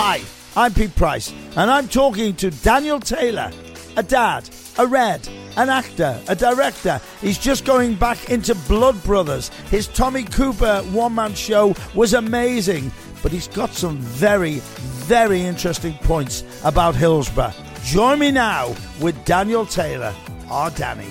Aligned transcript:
Hi, 0.00 0.20
I'm 0.54 0.72
Pete 0.74 0.94
Price, 0.94 1.32
and 1.56 1.68
I'm 1.68 1.88
talking 1.88 2.36
to 2.36 2.52
Daniel 2.52 3.00
Taylor, 3.00 3.50
a 3.96 4.02
dad, 4.04 4.48
a 4.78 4.86
red, 4.86 5.28
an 5.56 5.68
actor, 5.68 6.22
a 6.28 6.36
director. 6.36 7.00
He's 7.20 7.36
just 7.36 7.64
going 7.64 7.96
back 7.96 8.30
into 8.30 8.54
Blood 8.68 9.02
Brothers. 9.02 9.48
His 9.72 9.88
Tommy 9.88 10.22
Cooper 10.22 10.82
one 10.92 11.16
man 11.16 11.34
show 11.34 11.74
was 11.96 12.14
amazing, 12.14 12.92
but 13.24 13.32
he's 13.32 13.48
got 13.48 13.70
some 13.74 13.98
very, 13.98 14.60
very 15.08 15.40
interesting 15.40 15.94
points 15.94 16.44
about 16.62 16.94
Hillsborough. 16.94 17.52
Join 17.82 18.20
me 18.20 18.30
now 18.30 18.76
with 19.00 19.24
Daniel 19.24 19.66
Taylor, 19.66 20.14
our 20.48 20.70
Danny. 20.70 21.08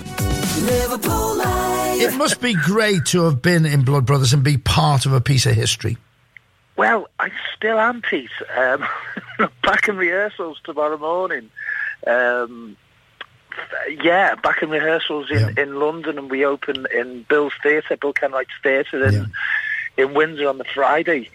Liverpool 0.62 1.36
Live. 1.36 2.00
It 2.00 2.16
must 2.16 2.40
be 2.40 2.54
great 2.54 3.04
to 3.08 3.24
have 3.24 3.42
been 3.42 3.66
in 3.66 3.84
Blood 3.84 4.06
Brothers 4.06 4.32
and 4.32 4.42
be 4.42 4.56
part 4.56 5.04
of 5.04 5.12
a 5.12 5.20
piece 5.20 5.44
of 5.44 5.54
history. 5.54 5.98
Well, 6.78 7.08
I 7.18 7.30
still 7.56 7.78
am, 7.78 8.00
Pete. 8.02 8.30
Um, 8.56 8.86
back 9.64 9.88
in 9.88 9.96
rehearsals 9.96 10.58
tomorrow 10.64 10.96
morning. 10.96 11.50
Um, 12.06 12.76
yeah, 14.00 14.36
back 14.36 14.62
in 14.62 14.70
rehearsals 14.70 15.28
in, 15.30 15.40
Yeah. 15.40 15.62
in 15.62 15.80
London, 15.80 16.16
and 16.18 16.30
we 16.30 16.44
open 16.46 16.86
in 16.94 17.26
Bill's 17.28 17.52
Theatre, 17.64 17.96
Bill 17.96 18.12
Kenwright's 18.12 18.52
Theatre 18.62 19.04
in, 19.04 19.32
in 19.96 20.14
Windsor 20.14 20.48
on 20.48 20.58
the 20.58 20.64
Friday. 20.72 21.28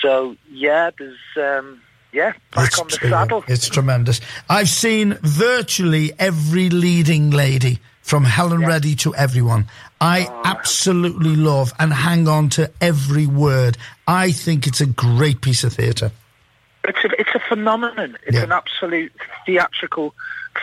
So, 0.00 0.36
yeah, 0.48 0.90
there's, 0.96 1.18
um, 1.36 1.82
yeah, 2.12 2.32
back 2.54 2.68
It's 2.68 2.78
on 2.78 2.86
the 2.86 3.08
saddle. 3.08 3.44
It's 3.48 3.68
tremendous. 3.68 4.20
I've 4.48 4.68
seen 4.68 5.18
virtually 5.22 6.12
every 6.20 6.70
leading 6.70 7.30
lady 7.32 7.80
from 8.02 8.24
Helen 8.24 8.64
Reddy 8.66 8.94
to 8.96 9.14
everyone. 9.14 9.68
I 10.00 10.26
Oh, 10.28 10.42
absolutely 10.44 11.36
love 11.36 11.72
and 11.78 11.92
hang 11.92 12.28
on 12.28 12.48
to 12.50 12.70
every 12.80 13.26
word. 13.26 13.78
I 14.06 14.32
think 14.32 14.66
it's 14.66 14.80
a 14.80 14.86
great 14.86 15.40
piece 15.40 15.64
of 15.64 15.72
theatre. 15.74 16.10
It's 16.84 16.98
a, 17.04 17.08
it's 17.20 17.34
a 17.34 17.38
phenomenon. 17.48 18.18
It's 18.26 18.36
Yeah. 18.36 18.42
an 18.42 18.52
absolute 18.52 19.12
theatrical 19.46 20.14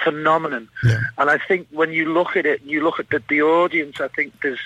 phenomenon. 0.03 0.67
Yeah. 0.83 0.99
And 1.17 1.29
I 1.29 1.37
think 1.37 1.67
when 1.71 1.91
you 1.93 2.11
look 2.13 2.35
at 2.35 2.45
it, 2.45 2.61
you 2.63 2.83
look 2.83 2.99
at 2.99 3.09
the, 3.09 3.23
the 3.29 3.41
audience, 3.41 4.01
I 4.01 4.09
think 4.09 4.33
there's, 4.43 4.59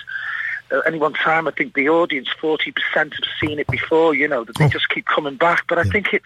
uh, 0.71 0.79
at 0.79 0.87
any 0.87 0.97
one 0.97 1.13
time, 1.13 1.47
I 1.47 1.51
think 1.51 1.75
the 1.75 1.89
audience, 1.89 2.27
40% 2.41 2.73
have 2.95 3.11
seen 3.39 3.59
it 3.59 3.67
before, 3.67 4.15
you 4.15 4.27
know, 4.27 4.43
that 4.43 4.55
they 4.57 4.65
Oh. 4.65 4.69
just 4.69 4.89
keep 4.89 5.05
coming 5.05 5.35
back. 5.35 5.65
But 5.67 5.77
I 5.77 5.83
think 5.83 6.11
it's, 6.13 6.25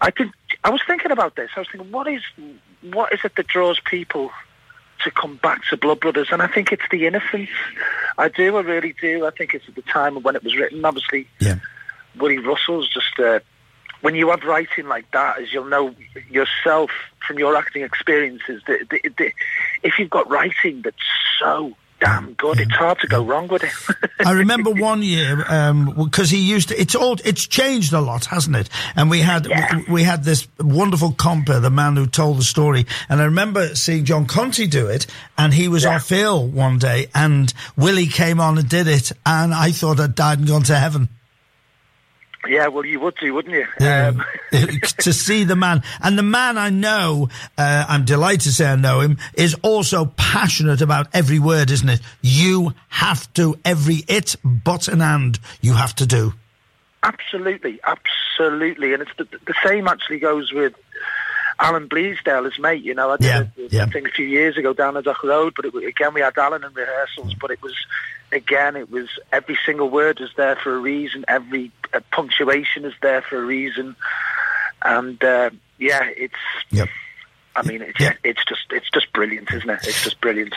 I 0.00 0.10
think, 0.10 0.32
I 0.64 0.70
was 0.70 0.80
thinking 0.86 1.10
about 1.10 1.36
this. 1.36 1.50
I 1.54 1.60
was 1.60 1.68
thinking, 1.70 1.92
what 1.92 2.08
is, 2.08 2.22
what 2.82 3.12
is 3.12 3.20
it 3.24 3.36
that 3.36 3.46
draws 3.48 3.78
people 3.80 4.30
to 5.08 5.14
come 5.14 5.36
back 5.36 5.64
to 5.70 5.76
Blood 5.76 6.00
Brothers? 6.00 6.28
And 6.30 6.42
I 6.42 6.46
think 6.46 6.72
it's 6.72 6.82
the 6.90 7.06
innocence. 7.06 7.50
I 8.16 8.28
do, 8.28 8.56
I 8.56 8.60
really 8.60 8.94
do. 9.00 9.26
I 9.26 9.30
think 9.30 9.54
it's 9.54 9.68
at 9.68 9.74
the 9.74 9.82
time 9.82 10.22
when 10.22 10.36
it 10.36 10.44
was 10.44 10.56
written, 10.56 10.84
obviously, 10.84 11.28
Yeah. 11.40 11.56
Willy 12.18 12.38
Russell's 12.38 12.88
just 12.88 13.18
uh, 13.20 13.40
when 14.00 14.14
you 14.14 14.30
have 14.30 14.42
writing 14.44 14.86
like 14.86 15.10
that, 15.12 15.40
as 15.40 15.52
you'll 15.52 15.64
know 15.64 15.94
yourself 16.30 16.90
from 17.26 17.38
your 17.38 17.56
acting 17.56 17.82
experiences, 17.82 18.62
that, 18.66 18.88
that, 18.90 19.16
that 19.18 19.32
if 19.82 19.98
you've 19.98 20.10
got 20.10 20.28
writing 20.30 20.82
that's 20.82 20.96
so 21.38 21.76
damn 22.00 22.32
good, 22.34 22.60
it's 22.60 22.74
hard 22.74 22.98
to 23.00 23.06
go 23.06 23.24
wrong 23.24 23.48
with 23.48 23.64
it. 23.64 23.70
I 24.26 24.32
remember 24.32 24.70
one 24.70 25.02
year 25.02 25.44
um, 25.48 25.92
because 25.96 26.30
he 26.30 26.38
used 26.38 26.68
to, 26.68 26.80
it's 26.80 26.94
all 26.94 27.16
it's 27.24 27.46
changed 27.46 27.92
a 27.92 28.00
lot, 28.00 28.26
hasn't 28.26 28.56
it? 28.56 28.68
And 28.96 29.10
we 29.10 29.20
had 29.20 29.46
Yeah. 29.46 29.76
we, 29.86 29.92
we 29.94 30.02
had 30.04 30.24
this 30.24 30.46
wonderful 30.60 31.12
compere, 31.12 31.60
the 31.60 31.70
man 31.70 31.96
who 31.96 32.06
told 32.06 32.38
the 32.38 32.44
story, 32.44 32.86
and 33.08 33.20
I 33.20 33.24
remember 33.24 33.74
seeing 33.74 34.04
John 34.04 34.26
Conti 34.26 34.66
do 34.66 34.86
it, 34.88 35.06
and 35.36 35.52
he 35.54 35.68
was 35.68 35.84
Yeah. 35.84 35.96
off 35.96 36.10
ill 36.12 36.46
one 36.46 36.78
day, 36.78 37.08
and 37.14 37.52
Willy 37.76 38.06
came 38.06 38.40
on 38.40 38.58
and 38.58 38.68
did 38.68 38.86
it, 38.86 39.12
and 39.26 39.52
I 39.54 39.72
thought 39.72 40.00
I'd 40.00 40.14
died 40.14 40.38
and 40.38 40.48
gone 40.48 40.62
to 40.64 40.76
heaven. 40.76 41.08
Yeah, 42.46 42.68
well, 42.68 42.84
you 42.84 43.00
would 43.00 43.16
do, 43.20 43.34
wouldn't 43.34 43.54
you? 43.54 43.66
Um, 43.86 44.08
Um, 44.08 44.24
to 44.98 45.12
see 45.12 45.44
the 45.44 45.56
man, 45.56 45.82
and 46.00 46.18
the 46.18 46.22
man 46.22 46.58
I 46.58 46.70
know, 46.70 47.28
uh, 47.56 47.86
I'm 47.88 48.04
delighted 48.04 48.42
to 48.42 48.52
say 48.52 48.66
I 48.66 48.76
know 48.76 49.00
him, 49.00 49.18
is 49.34 49.54
also 49.62 50.06
passionate 50.16 50.80
about 50.80 51.08
every 51.12 51.38
word, 51.38 51.70
isn't 51.70 51.88
it? 51.88 52.00
You 52.22 52.74
have 52.88 53.32
to 53.34 53.58
every 53.64 54.04
it, 54.08 54.36
but 54.44 54.88
and 54.88 55.02
and 55.02 55.38
you 55.60 55.74
have 55.74 55.94
to 55.96 56.06
do. 56.06 56.34
Absolutely, 57.02 57.80
absolutely, 57.84 58.92
and 58.92 59.02
it's 59.02 59.12
the, 59.16 59.24
the 59.46 59.54
same 59.64 59.86
actually 59.86 60.18
goes 60.18 60.52
with 60.52 60.74
Alan 61.60 61.88
Bleasdale, 61.88 62.44
his 62.44 62.58
mate. 62.58 62.82
You 62.84 62.94
know, 62.94 63.10
I 63.10 63.16
did 63.16 63.26
Yeah, 63.26 63.40
a, 63.40 63.68
yeah. 63.68 63.82
a 63.84 63.86
thing 63.88 64.06
a 64.06 64.10
few 64.10 64.26
years 64.26 64.56
ago 64.56 64.72
down 64.72 64.94
the 64.94 65.02
Dock 65.02 65.22
Road, 65.24 65.54
but 65.56 65.64
it, 65.64 65.74
again 65.74 66.14
we 66.14 66.20
had 66.20 66.36
Alan 66.38 66.64
in 66.64 66.72
rehearsals, 66.72 67.34
but 67.34 67.50
it 67.50 67.62
was 67.62 67.74
again 68.32 68.76
it 68.76 68.90
was 68.90 69.08
every 69.32 69.58
single 69.66 69.88
word 69.90 70.20
is 70.20 70.30
there 70.36 70.56
for 70.56 70.74
a 70.74 70.78
reason, 70.78 71.24
every 71.28 71.70
uh, 71.92 72.00
punctuation 72.12 72.84
is 72.84 72.94
there 73.02 73.22
for 73.22 73.38
a 73.42 73.44
reason, 73.44 73.96
and 74.82 75.22
uh, 75.24 75.50
yeah, 75.78 76.04
it's. 76.16 76.34
Yep. 76.70 76.88
I 77.58 77.62
mean, 77.66 77.82
it's 77.82 77.98
Yeah. 77.98 78.12
it's 78.22 78.44
just 78.44 78.62
it's 78.70 78.88
just 78.90 79.12
brilliant, 79.12 79.50
isn't 79.52 79.68
it? 79.68 79.80
It's 79.86 80.04
just 80.04 80.20
brilliant. 80.20 80.54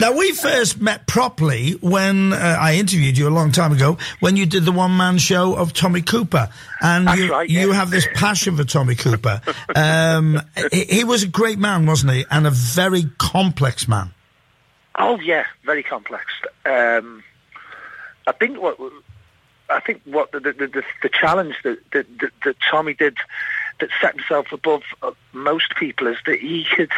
Now 0.00 0.12
we 0.16 0.32
first 0.32 0.80
met 0.80 1.06
properly 1.06 1.72
when 1.80 2.32
uh, 2.32 2.56
I 2.58 2.74
interviewed 2.74 3.16
you 3.18 3.28
a 3.28 3.30
long 3.30 3.52
time 3.52 3.72
ago 3.72 3.98
when 4.20 4.34
you 4.36 4.46
did 4.46 4.64
the 4.64 4.72
one 4.72 4.96
man 4.96 5.18
show 5.18 5.54
of 5.54 5.72
Tommy 5.74 6.02
Cooper, 6.02 6.48
and 6.80 7.06
That's 7.06 7.18
you 7.20 7.30
right, 7.30 7.48
you 7.48 7.72
have 7.72 7.90
this 7.90 8.08
passion 8.14 8.56
for 8.56 8.64
Tommy 8.64 8.94
Cooper. 8.94 9.40
Um, 9.76 10.40
he, 10.72 10.84
he 10.84 11.04
was 11.04 11.22
a 11.22 11.28
great 11.28 11.58
man, 11.58 11.86
wasn't 11.86 12.12
he, 12.12 12.24
and 12.30 12.46
a 12.46 12.50
very 12.50 13.04
complex 13.18 13.86
man. 13.86 14.12
Oh 14.96 15.20
yeah, 15.20 15.44
very 15.64 15.82
complex. 15.82 16.24
Um, 16.66 17.22
I 18.26 18.32
think 18.32 18.60
what 18.60 18.78
I 19.68 19.80
think 19.80 20.02
what 20.04 20.32
the 20.32 20.40
the, 20.40 20.52
the, 20.52 20.82
the 21.02 21.08
challenge 21.08 21.54
that, 21.62 21.78
that 21.92 22.06
that 22.18 22.32
that 22.44 22.56
Tommy 22.70 22.94
did 22.94 23.16
that 23.80 23.90
set 24.00 24.14
himself 24.14 24.52
above 24.52 24.82
uh, 25.02 25.12
most 25.32 25.74
people 25.76 26.06
is 26.06 26.16
that 26.26 26.38
he 26.38 26.66
could, 26.76 26.90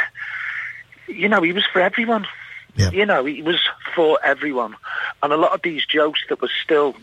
you 1.09 1.28
know, 1.28 1.43
he 1.43 1.53
was 1.53 1.65
for 1.72 1.81
everyone. 1.81 2.26
Yeah. 2.75 2.91
You 2.91 3.04
know, 3.04 3.26
he 3.26 3.43
was 3.43 3.60
for 3.94 4.19
everyone, 4.25 4.76
and 5.22 5.31
a 5.31 5.37
lot 5.37 5.53
of 5.53 5.60
these 5.60 5.84
jokes 5.84 6.21
that 6.31 6.41
were 6.41 6.50
still 6.65 6.94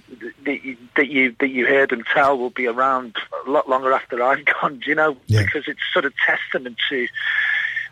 that 0.45 0.65
you, 0.65 0.77
that 0.95 1.09
you 1.09 1.35
that 1.39 1.49
you 1.49 1.67
heard 1.67 1.91
him 1.91 2.03
tell 2.11 2.39
will 2.39 2.49
be 2.49 2.65
around 2.65 3.15
a 3.45 3.51
lot 3.51 3.69
longer 3.69 3.93
after 3.93 4.23
I'm 4.23 4.43
gone. 4.61 4.81
You 4.87 4.95
know, 4.95 5.17
Yeah. 5.27 5.43
because 5.43 5.67
it's 5.67 5.81
sort 5.93 6.05
of 6.05 6.13
testament 6.25 6.77
to 6.89 7.07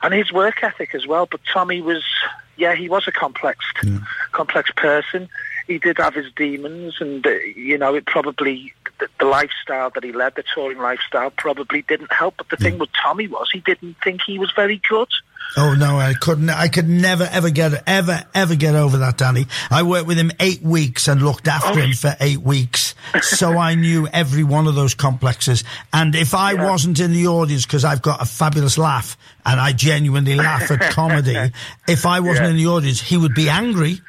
and 0.02 0.14
his 0.14 0.32
work 0.32 0.64
ethic 0.64 0.96
as 0.96 1.06
well. 1.08 1.28
But 1.30 1.42
Tommy 1.52 1.82
was, 1.82 2.04
yeah, 2.56 2.76
he 2.76 2.90
was 2.90 3.08
a 3.08 3.12
complex, 3.12 3.64
complex 4.32 4.72
person. 4.76 5.30
He 5.68 5.80
did 5.80 5.98
have 5.98 6.16
his 6.16 6.32
demons, 6.36 6.98
and 7.02 7.26
uh, 7.26 7.30
you 7.56 7.78
know, 7.78 7.94
it 7.96 8.06
probably 8.06 8.74
the, 9.00 9.08
the 9.20 9.26
lifestyle 9.26 9.90
that 9.92 10.04
he 10.04 10.12
led, 10.12 10.36
the 10.36 10.44
touring 10.54 10.80
lifestyle, 10.80 11.30
probably 11.32 11.82
didn't 11.84 12.12
help. 12.12 12.36
But 12.38 12.50
the 12.50 12.58
thing 12.58 12.78
with 12.78 12.90
Tommy 12.94 13.28
was, 13.28 13.50
he 13.52 13.60
didn't 13.60 13.98
think 14.04 14.22
he 14.26 14.40
was 14.40 14.52
very 14.56 14.82
good. 14.90 15.08
Oh 15.56 15.74
no, 15.76 15.98
I 15.98 16.14
couldn't. 16.14 16.50
I 16.50 16.68
could 16.68 16.90
never, 16.90 17.24
ever 17.32 17.50
get, 17.50 17.84
ever, 17.88 18.24
ever 18.36 18.56
get 18.56 18.76
over 18.76 18.98
that, 18.98 19.18
Danny. 19.18 19.46
I 19.72 19.84
worked 19.84 20.06
with 20.06 20.18
him 20.18 20.32
eight 20.40 20.62
weeks 20.62 21.08
and 21.08 21.22
looked 21.22 21.48
after 21.48 21.80
oh. 21.80 21.84
him 21.84 21.94
for 21.94 22.16
eight 22.20 22.42
weeks, 22.42 22.96
so 23.22 23.58
I 23.58 23.76
knew 23.76 24.08
every 24.08 24.44
one 24.44 24.68
of 24.68 24.76
those 24.76 24.94
complexes. 24.94 25.64
And 25.94 26.16
if 26.16 26.36
I 26.36 26.52
Yeah. 26.52 26.70
wasn't 26.70 27.00
in 27.00 27.14
the 27.14 27.28
audience 27.28 27.66
because 27.66 27.86
I've 27.86 28.02
got 28.02 28.22
a 28.22 28.26
fabulous 28.26 28.78
laugh 28.78 29.18
and 29.46 29.60
I 29.60 29.72
genuinely 29.72 30.36
laugh 30.36 30.70
at 30.70 30.92
comedy, 30.92 31.36
if 31.88 32.06
I 32.06 32.20
wasn't 32.20 32.48
Yeah. 32.48 32.52
in 32.52 32.58
the 32.58 32.68
audience, 32.68 33.00
he 33.02 33.16
would 33.16 33.34
be 33.34 33.50
angry. 33.50 34.02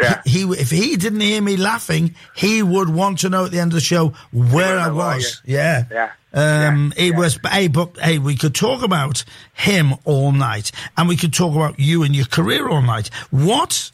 Yeah. 0.00 0.22
He, 0.24 0.42
if 0.42 0.70
he 0.70 0.96
didn't 0.96 1.20
hear 1.20 1.42
me 1.42 1.56
laughing, 1.56 2.14
he 2.36 2.62
would 2.62 2.88
want 2.88 3.18
to 3.20 3.28
know 3.28 3.46
at 3.46 3.50
the 3.50 3.58
end 3.58 3.72
of 3.72 3.74
the 3.74 3.80
show 3.80 4.12
where 4.32 4.78
I 4.78 4.90
was. 4.90 5.42
Yeah. 5.44 5.84
Yeah. 5.90 6.10
Um, 6.32 6.92
Yeah. 6.96 7.04
it 7.04 7.10
Yeah. 7.12 7.18
was, 7.18 7.38
hey, 7.50 7.66
but 7.68 7.98
hey, 7.98 8.18
we 8.18 8.36
could 8.36 8.54
talk 8.54 8.82
about 8.82 9.24
him 9.54 9.94
all 10.04 10.30
night 10.32 10.70
and 10.96 11.08
we 11.08 11.16
could 11.16 11.32
talk 11.32 11.54
about 11.56 11.80
you 11.80 12.02
and 12.04 12.14
your 12.14 12.26
career 12.26 12.68
all 12.68 12.82
night. 12.82 13.08
What 13.30 13.90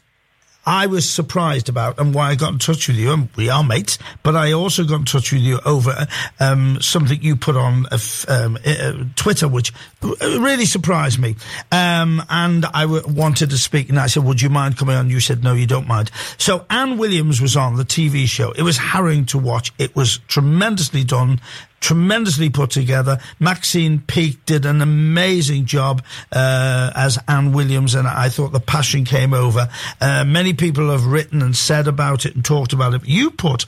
I 0.65 0.87
was 0.87 1.09
surprised 1.09 1.69
about 1.69 1.99
and 1.99 2.13
why 2.13 2.29
I 2.29 2.35
got 2.35 2.53
in 2.53 2.59
touch 2.59 2.87
with 2.87 2.97
you, 2.97 3.11
and 3.11 3.29
we 3.35 3.49
are 3.49 3.63
mates, 3.63 3.99
but 4.23 4.35
I 4.35 4.53
also 4.53 4.83
got 4.83 4.99
in 4.99 5.05
touch 5.05 5.31
with 5.31 5.41
you 5.41 5.59
over 5.65 6.07
um, 6.39 6.81
something 6.81 7.21
you 7.21 7.35
put 7.35 7.55
on 7.55 7.85
um, 8.27 8.57
uh, 8.65 9.03
Twitter, 9.15 9.47
which 9.47 9.73
really 10.21 10.65
surprised 10.65 11.19
me. 11.19 11.35
Um, 11.71 12.23
and 12.29 12.65
I 12.65 12.81
w- 12.81 13.03
wanted 13.07 13.51
to 13.51 13.57
speak, 13.57 13.89
and 13.89 13.99
I 13.99 14.07
said, 14.07 14.23
Would 14.23 14.41
you 14.41 14.49
mind 14.49 14.77
coming 14.77 14.95
on? 14.95 15.09
You 15.09 15.19
said, 15.19 15.43
No, 15.43 15.53
you 15.53 15.67
don't 15.67 15.87
mind. 15.87 16.09
So 16.37 16.65
Anne 16.69 16.97
Williams 16.97 17.41
was 17.41 17.55
on 17.55 17.75
the 17.75 17.85
TV 17.85 18.25
show. 18.25 18.51
It 18.51 18.63
was 18.63 18.77
harrowing 18.77 19.25
to 19.27 19.37
watch. 19.37 19.71
It 19.77 19.95
was 19.95 20.17
tremendously 20.27 21.03
done 21.03 21.41
tremendously 21.79 22.49
put 22.49 22.71
together. 22.71 23.19
Maxine 23.39 23.99
Peake 23.99 24.43
did 24.45 24.65
an 24.65 24.81
amazing 24.81 25.65
job 25.65 26.03
uh, 26.31 26.91
as 26.95 27.19
Anne 27.27 27.51
Williams, 27.53 27.95
and 27.95 28.07
I 28.07 28.29
thought 28.29 28.51
the 28.51 28.59
passion 28.59 29.05
came 29.05 29.33
over. 29.33 29.69
Uh, 30.01 30.23
many 30.23 30.53
people 30.53 30.89
have 30.89 31.05
written 31.05 31.41
and 31.41 31.55
said 31.55 31.87
about 31.87 32.25
it 32.25 32.35
and 32.35 32.43
talked 32.43 32.73
about 32.73 32.93
it. 32.93 33.05
You 33.05 33.31
put 33.31 33.65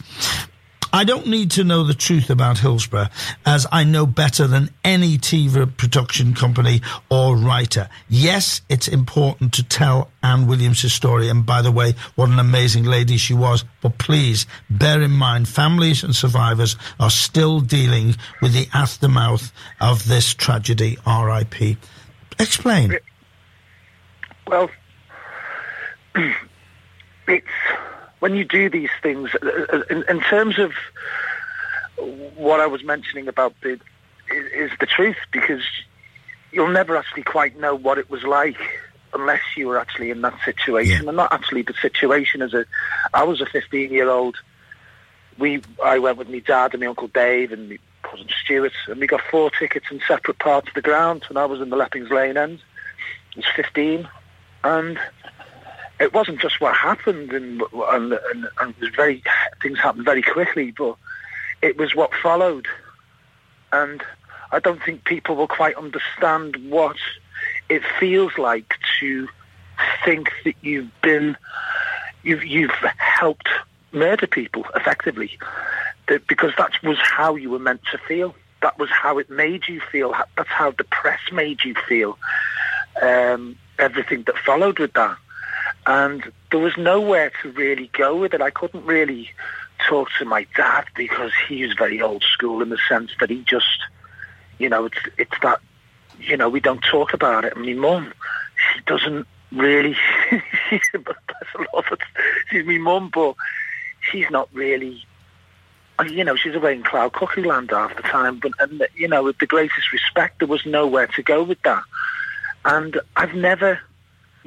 I 0.93 1.03
don't 1.03 1.27
need 1.27 1.51
to 1.51 1.63
know 1.63 1.83
the 1.83 1.93
truth 1.93 2.29
about 2.29 2.59
Hillsborough, 2.59 3.09
as 3.45 3.67
I 3.71 3.83
know 3.83 4.05
better 4.05 4.47
than 4.47 4.69
any 4.83 5.17
TV 5.17 5.75
production 5.77 6.33
company 6.33 6.81
or 7.09 7.35
writer. 7.35 7.89
Yes, 8.07 8.61
it's 8.69 8.87
important 8.87 9.53
to 9.53 9.63
tell 9.63 10.11
Anne 10.23 10.47
Williams' 10.47 10.91
story, 10.91 11.29
and 11.29 11.45
by 11.45 11.61
the 11.61 11.71
way, 11.71 11.95
what 12.15 12.29
an 12.29 12.39
amazing 12.39 12.85
lady 12.85 13.17
she 13.17 13.33
was. 13.33 13.65
But 13.81 13.97
please 13.97 14.45
bear 14.69 15.01
in 15.01 15.11
mind, 15.11 15.47
families 15.47 16.03
and 16.03 16.15
survivors 16.15 16.75
are 16.99 17.11
still 17.11 17.59
dealing 17.59 18.15
with 18.41 18.53
the 18.53 18.67
aftermath 18.73 19.51
of 19.81 20.07
this 20.07 20.33
tragedy. 20.33 20.97
R.I.P. 21.05 21.77
Explain. 22.39 22.97
Well, 24.47 24.69
it's 27.27 27.47
when 28.19 28.35
you 28.35 28.43
do 28.43 28.69
these 28.69 28.89
things, 29.01 29.29
uh, 29.41 29.65
uh, 29.71 29.81
in, 29.89 30.03
in 30.09 30.21
terms 30.21 30.57
of 30.59 30.71
what 32.35 32.59
I 32.59 32.67
was 32.67 32.83
mentioning 32.83 33.27
about 33.27 33.53
the 33.61 33.79
is, 34.29 34.51
is 34.53 34.71
the 34.79 34.85
truth 34.85 35.17
because 35.31 35.63
you'll 36.51 36.69
never 36.69 36.95
actually 36.95 37.23
quite 37.23 37.59
know 37.59 37.75
what 37.75 37.97
it 37.97 38.09
was 38.09 38.23
like 38.23 38.57
unless 39.13 39.41
you 39.55 39.67
were 39.67 39.79
actually 39.79 40.09
in 40.09 40.21
that 40.21 40.35
situation. 40.43 41.03
Yeah. 41.03 41.07
and 41.09 41.17
not 41.17 41.31
actually 41.31 41.61
the 41.61 41.73
situation 41.81 42.41
as 42.41 42.53
a 42.53 42.65
I 43.13 43.23
was 43.23 43.41
a 43.41 43.45
15 43.45 43.91
year 43.91 44.09
old 44.09 44.37
we 45.37 45.61
I 45.83 45.99
went 45.99 46.17
with 46.17 46.29
my 46.29 46.39
dad 46.39 46.73
and 46.73 46.81
my 46.81 46.87
uncle 46.87 47.07
Dave 47.07 47.51
and 47.51 47.69
my 47.69 47.79
cousin 48.03 48.27
Stuart 48.43 48.73
and 48.87 48.99
we 48.99 49.07
got 49.07 49.21
four 49.29 49.51
tickets 49.51 49.87
in 49.91 50.01
separate 50.07 50.39
parts 50.39 50.67
of 50.67 50.73
the 50.73 50.81
ground 50.81 51.23
and 51.29 51.37
I 51.37 51.45
was 51.45 51.61
in 51.61 51.69
the 51.69 51.75
Leppings 51.75 52.09
Lane 52.09 52.37
end. 52.37 52.59
I 53.35 53.39
was 53.39 53.45
15 53.55 54.07
and 54.63 54.99
it 55.99 56.13
wasn't 56.13 56.39
just 56.39 56.61
what 56.61 56.75
happened 56.75 57.31
and, 57.31 57.61
and, 57.73 58.13
and, 58.13 58.47
and 58.59 58.75
was 58.77 58.89
very 58.95 59.23
things 59.61 59.79
happened 59.79 60.05
very 60.05 60.21
quickly 60.21 60.71
but 60.71 60.95
it 61.61 61.77
was 61.77 61.95
what 61.95 62.11
followed. 62.13 62.67
And 63.71 64.03
I 64.51 64.59
don't 64.59 64.81
think 64.83 65.03
people 65.03 65.35
will 65.35 65.47
quite 65.47 65.75
understand 65.75 66.55
what 66.69 66.97
it 67.69 67.81
feels 67.99 68.37
like 68.37 68.75
to 68.99 69.27
think 70.03 70.29
that 70.45 70.55
you've 70.61 70.91
been 71.01 71.35
you've 72.23 72.45
you've 72.45 72.71
helped 72.97 73.49
murder 73.91 74.27
people 74.27 74.65
effectively. 74.75 75.37
That, 76.07 76.25
because 76.27 76.53
that 76.57 76.71
was 76.83 76.97
how 77.01 77.35
you 77.35 77.49
were 77.49 77.59
meant 77.59 77.81
to 77.91 77.97
feel. 77.97 78.33
That 78.61 78.79
was 78.79 78.89
how 78.89 79.17
it 79.17 79.29
made 79.29 79.67
you 79.67 79.81
feel. 79.91 80.13
That's 80.37 80.49
how 80.49 80.71
the 80.71 80.85
press 80.85 81.19
made 81.33 81.65
you 81.65 81.75
feel. 81.87 82.17
Um, 83.01 83.57
everything 83.77 84.23
that 84.23 84.37
followed 84.37 84.79
with 84.79 84.93
that 84.93 85.17
and 85.87 86.31
there 86.51 86.59
was 86.59 86.77
nowhere 86.77 87.31
to 87.41 87.51
really 87.51 87.89
go 87.93 88.15
with 88.17 88.33
it. 88.33 88.41
I 88.41 88.51
couldn't 88.51 88.85
really 88.85 89.31
talk 89.87 90.09
to 90.19 90.25
my 90.25 90.45
dad 90.55 90.85
because 90.95 91.31
he 91.47 91.63
was 91.63 91.73
very 91.75 92.01
old 92.01 92.23
school 92.23 92.61
in 92.61 92.69
the 92.69 92.77
sense 92.89 93.11
that 93.19 93.29
he 93.29 93.43
just 93.43 93.79
you 94.59 94.67
know 94.67 94.85
it's 94.85 94.97
it's 95.17 95.39
that 95.41 95.61
you 96.19 96.35
know 96.35 96.49
we 96.49 96.59
don't 96.59 96.83
talk 96.83 97.13
about 97.13 97.45
it. 97.45 97.55
And 97.55 97.65
my 97.65 97.73
mum 97.73 98.13
she 98.73 98.81
doesn't 98.81 99.25
really 99.51 99.95
she's 100.69 100.81
her 100.91 101.65
love 101.73 101.85
she's 102.51 102.65
my 102.65 102.77
mum 102.77 103.09
but 103.13 103.35
she's 104.01 104.29
not 104.29 104.49
really 104.51 105.05
you 106.09 106.23
know 106.23 106.35
she's 106.35 106.53
away 106.53 106.73
in 106.73 106.83
cloud 106.83 107.13
cookie 107.13 107.43
land 107.43 107.69
half 107.71 107.95
the 107.95 108.01
time 108.01 108.39
but 108.39 108.51
and 108.59 108.85
you 108.93 109.07
know 109.07 109.23
with 109.23 109.37
the 109.37 109.47
greatest 109.47 109.93
respect 109.93 110.39
there 110.39 110.49
was 110.49 110.65
nowhere 110.65 111.07
to 111.07 111.23
go 111.23 111.43
with 111.43 111.61
that. 111.61 111.83
And 112.65 112.99
I've 113.15 113.33
never 113.33 113.79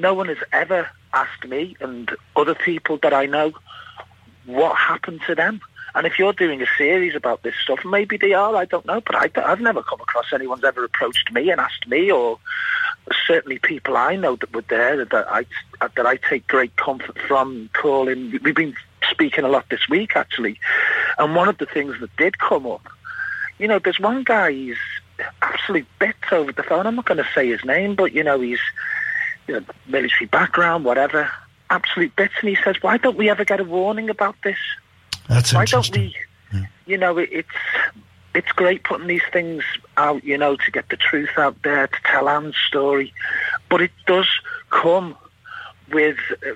no 0.00 0.14
one 0.14 0.28
has 0.28 0.38
ever 0.52 0.88
asked 1.12 1.44
me 1.46 1.76
and 1.80 2.10
other 2.36 2.54
people 2.54 2.98
that 3.02 3.12
I 3.12 3.26
know 3.26 3.52
what 4.46 4.76
happened 4.76 5.20
to 5.26 5.34
them. 5.34 5.60
And 5.94 6.06
if 6.06 6.18
you're 6.18 6.32
doing 6.32 6.62
a 6.62 6.66
series 6.78 7.16
about 7.16 7.42
this 7.42 7.54
stuff, 7.62 7.80
maybe 7.84 8.16
they 8.16 8.32
are, 8.32 8.54
I 8.54 8.64
don't 8.64 8.86
know. 8.86 9.00
But 9.00 9.16
I, 9.16 9.50
I've 9.50 9.60
never 9.60 9.82
come 9.82 10.00
across 10.00 10.32
anyone's 10.32 10.64
ever 10.64 10.84
approached 10.84 11.32
me 11.32 11.50
and 11.50 11.60
asked 11.60 11.88
me, 11.88 12.12
or 12.12 12.38
certainly 13.26 13.58
people 13.58 13.96
I 13.96 14.14
know 14.14 14.36
that 14.36 14.54
were 14.54 14.64
there 14.68 15.04
that 15.04 15.28
I, 15.28 15.46
that 15.80 16.06
I 16.06 16.16
take 16.16 16.46
great 16.46 16.76
comfort 16.76 17.18
from 17.26 17.70
calling. 17.72 18.38
We've 18.42 18.54
been 18.54 18.76
speaking 19.10 19.44
a 19.44 19.48
lot 19.48 19.68
this 19.68 19.88
week, 19.88 20.14
actually. 20.14 20.60
And 21.18 21.34
one 21.34 21.48
of 21.48 21.58
the 21.58 21.66
things 21.66 21.96
that 22.00 22.16
did 22.16 22.38
come 22.38 22.66
up, 22.66 22.86
you 23.58 23.66
know, 23.66 23.80
there's 23.80 24.00
one 24.00 24.22
guy, 24.22 24.52
he's 24.52 24.76
absolute 25.42 25.88
bits 25.98 26.30
over 26.30 26.52
the 26.52 26.62
phone. 26.62 26.86
I'm 26.86 26.94
not 26.94 27.06
going 27.06 27.18
to 27.18 27.28
say 27.34 27.48
his 27.48 27.64
name, 27.64 27.96
but, 27.96 28.12
you 28.12 28.22
know, 28.22 28.40
he's 28.40 28.60
you 29.46 29.54
know, 29.54 29.64
military 29.86 30.26
background, 30.26 30.84
whatever, 30.84 31.30
absolute 31.70 32.14
bits. 32.16 32.34
And 32.40 32.48
he 32.48 32.56
says, 32.62 32.76
why 32.82 32.96
don't 32.98 33.16
we 33.16 33.28
ever 33.30 33.44
get 33.44 33.60
a 33.60 33.64
warning 33.64 34.10
about 34.10 34.36
this? 34.44 34.58
That's 35.28 35.52
Why 35.52 35.64
don't 35.64 35.86
interesting. 35.86 36.12
we, 36.52 36.66
you 36.86 36.98
know, 36.98 37.18
it, 37.18 37.28
it's 37.32 37.48
it's 38.34 38.52
great 38.52 38.84
putting 38.84 39.08
these 39.08 39.22
things 39.32 39.64
out, 39.96 40.22
you 40.24 40.38
know, 40.38 40.54
to 40.56 40.70
get 40.70 40.88
the 40.88 40.96
truth 40.96 41.30
out 41.36 41.56
there, 41.62 41.88
to 41.88 41.96
tell 42.04 42.28
Anne's 42.28 42.54
story, 42.68 43.12
but 43.68 43.80
it 43.82 43.90
does 44.06 44.28
come 44.70 45.16
with, 45.92 46.16
uh, 46.46 46.52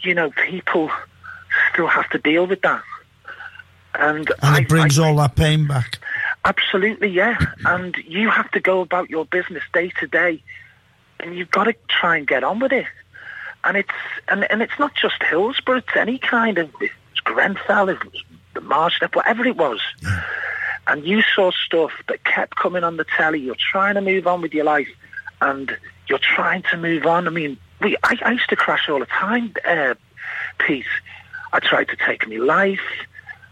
you 0.00 0.14
know, 0.14 0.30
people 0.30 0.90
still 1.72 1.88
have 1.88 2.08
to 2.10 2.18
deal 2.18 2.46
with 2.46 2.62
that. 2.62 2.82
And, 3.94 4.30
And 4.30 4.34
I- 4.42 4.60
it 4.60 4.68
brings 4.68 4.98
I- 4.98 5.06
all 5.08 5.16
that 5.16 5.36
pain 5.36 5.66
back. 5.66 5.98
Absolutely, 6.44 7.08
yeah. 7.08 7.36
And 7.66 7.94
you 8.06 8.30
have 8.30 8.50
to 8.52 8.60
go 8.60 8.80
about 8.80 9.10
your 9.10 9.26
business 9.26 9.62
day 9.74 9.90
to 10.00 10.06
day, 10.06 10.42
and 11.20 11.36
you've 11.36 11.50
got 11.50 11.64
to 11.64 11.74
try 11.88 12.16
and 12.16 12.26
get 12.26 12.44
on 12.44 12.58
with 12.58 12.72
it. 12.72 12.86
And 13.64 13.76
it's 13.76 13.90
and, 14.28 14.50
and 14.50 14.62
it's 14.62 14.78
not 14.78 14.94
just 14.94 15.22
Hillsborough; 15.22 15.78
it's 15.78 15.96
any 15.96 16.18
kind 16.18 16.58
of 16.58 16.70
it's 16.80 17.20
Grenfell, 17.24 17.88
it 17.88 17.98
the 18.54 18.60
Marshall, 18.60 19.08
whatever 19.12 19.44
it 19.46 19.56
was. 19.56 19.80
And 20.86 21.04
you 21.04 21.22
saw 21.34 21.50
stuff 21.50 21.92
that 22.08 22.24
kept 22.24 22.56
coming 22.56 22.82
on 22.82 22.96
the 22.96 23.04
telly. 23.04 23.40
You're 23.40 23.56
trying 23.58 23.94
to 23.96 24.00
move 24.00 24.26
on 24.26 24.40
with 24.40 24.54
your 24.54 24.64
life, 24.64 24.88
and 25.40 25.76
you're 26.08 26.18
trying 26.18 26.62
to 26.70 26.76
move 26.76 27.04
on. 27.04 27.26
I 27.26 27.30
mean, 27.30 27.58
we 27.80 27.96
I, 28.02 28.16
I 28.24 28.32
used 28.32 28.48
to 28.50 28.56
crash 28.56 28.88
all 28.88 29.00
the 29.00 29.06
time, 29.06 29.52
uh, 29.66 29.94
Pete. 30.58 30.86
I 31.52 31.60
tried 31.60 31.88
to 31.88 31.96
take 31.96 32.28
my 32.28 32.36
life 32.36 32.80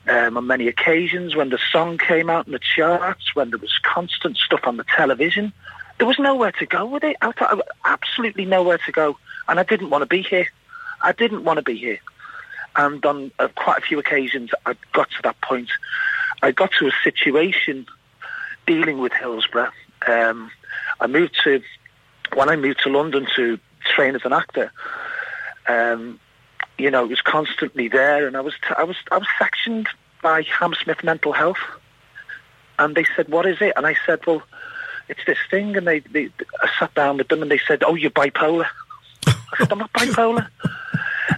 um, 0.08 0.36
on 0.36 0.46
many 0.46 0.68
occasions 0.68 1.34
when 1.34 1.50
the 1.50 1.58
song 1.72 1.98
came 1.98 2.30
out 2.30 2.46
in 2.46 2.52
the 2.52 2.58
charts, 2.58 3.34
when 3.34 3.50
there 3.50 3.58
was 3.58 3.78
constant 3.82 4.36
stuff 4.36 4.60
on 4.64 4.76
the 4.76 4.84
television. 4.96 5.52
There 5.98 6.06
was 6.06 6.18
nowhere 6.18 6.52
to 6.52 6.66
go 6.66 6.84
with 6.84 7.04
it. 7.04 7.16
I 7.22 7.32
thought 7.32 7.60
absolutely 7.84 8.44
nowhere 8.44 8.78
to 8.78 8.92
go, 8.92 9.16
and 9.48 9.58
I 9.58 9.62
didn't 9.62 9.90
want 9.90 10.02
to 10.02 10.06
be 10.06 10.22
here. 10.22 10.48
I 11.00 11.12
didn't 11.12 11.44
want 11.44 11.58
to 11.58 11.62
be 11.62 11.76
here. 11.76 11.98
And 12.74 13.04
on 13.06 13.32
uh, 13.38 13.48
quite 13.54 13.78
a 13.78 13.80
few 13.80 13.98
occasions, 13.98 14.50
I 14.66 14.74
got 14.92 15.10
to 15.12 15.22
that 15.22 15.40
point. 15.40 15.70
I 16.42 16.52
got 16.52 16.72
to 16.78 16.86
a 16.86 16.92
situation 17.02 17.86
dealing 18.66 18.98
with 18.98 19.12
Hillsborough. 19.12 19.72
Um, 20.06 20.50
I 21.00 21.06
moved 21.06 21.36
to 21.44 21.62
when 22.34 22.48
I 22.48 22.56
moved 22.56 22.80
to 22.82 22.90
London 22.90 23.26
to 23.36 23.58
train 23.94 24.14
as 24.14 24.24
an 24.24 24.32
actor. 24.32 24.72
Um, 25.68 26.20
you 26.78 26.90
know, 26.90 27.04
it 27.04 27.10
was 27.10 27.22
constantly 27.22 27.88
there, 27.88 28.26
and 28.26 28.36
I 28.36 28.40
was 28.40 28.54
t- 28.54 28.74
I 28.76 28.84
was 28.84 28.96
I 29.10 29.16
was 29.16 29.28
sectioned 29.38 29.88
by 30.22 30.42
Hammersmith 30.42 31.02
Mental 31.02 31.32
Health, 31.32 31.62
and 32.78 32.94
they 32.94 33.04
said, 33.16 33.28
"What 33.28 33.46
is 33.46 33.62
it?" 33.62 33.72
And 33.76 33.86
I 33.86 33.96
said, 34.04 34.26
"Well, 34.26 34.42
it's 35.08 35.24
this 35.26 35.38
thing." 35.50 35.76
And 35.76 35.86
they, 35.86 36.00
they 36.00 36.30
I 36.60 36.68
sat 36.78 36.94
down 36.94 37.18
with 37.18 37.28
them, 37.28 37.42
and 37.42 37.50
they 37.50 37.60
said, 37.66 37.82
"Oh, 37.84 37.94
you're 37.94 38.10
bipolar." 38.10 38.66
I 39.26 39.56
said, 39.58 39.72
"I'm 39.72 39.78
not 39.78 39.92
bipolar." 39.92 40.48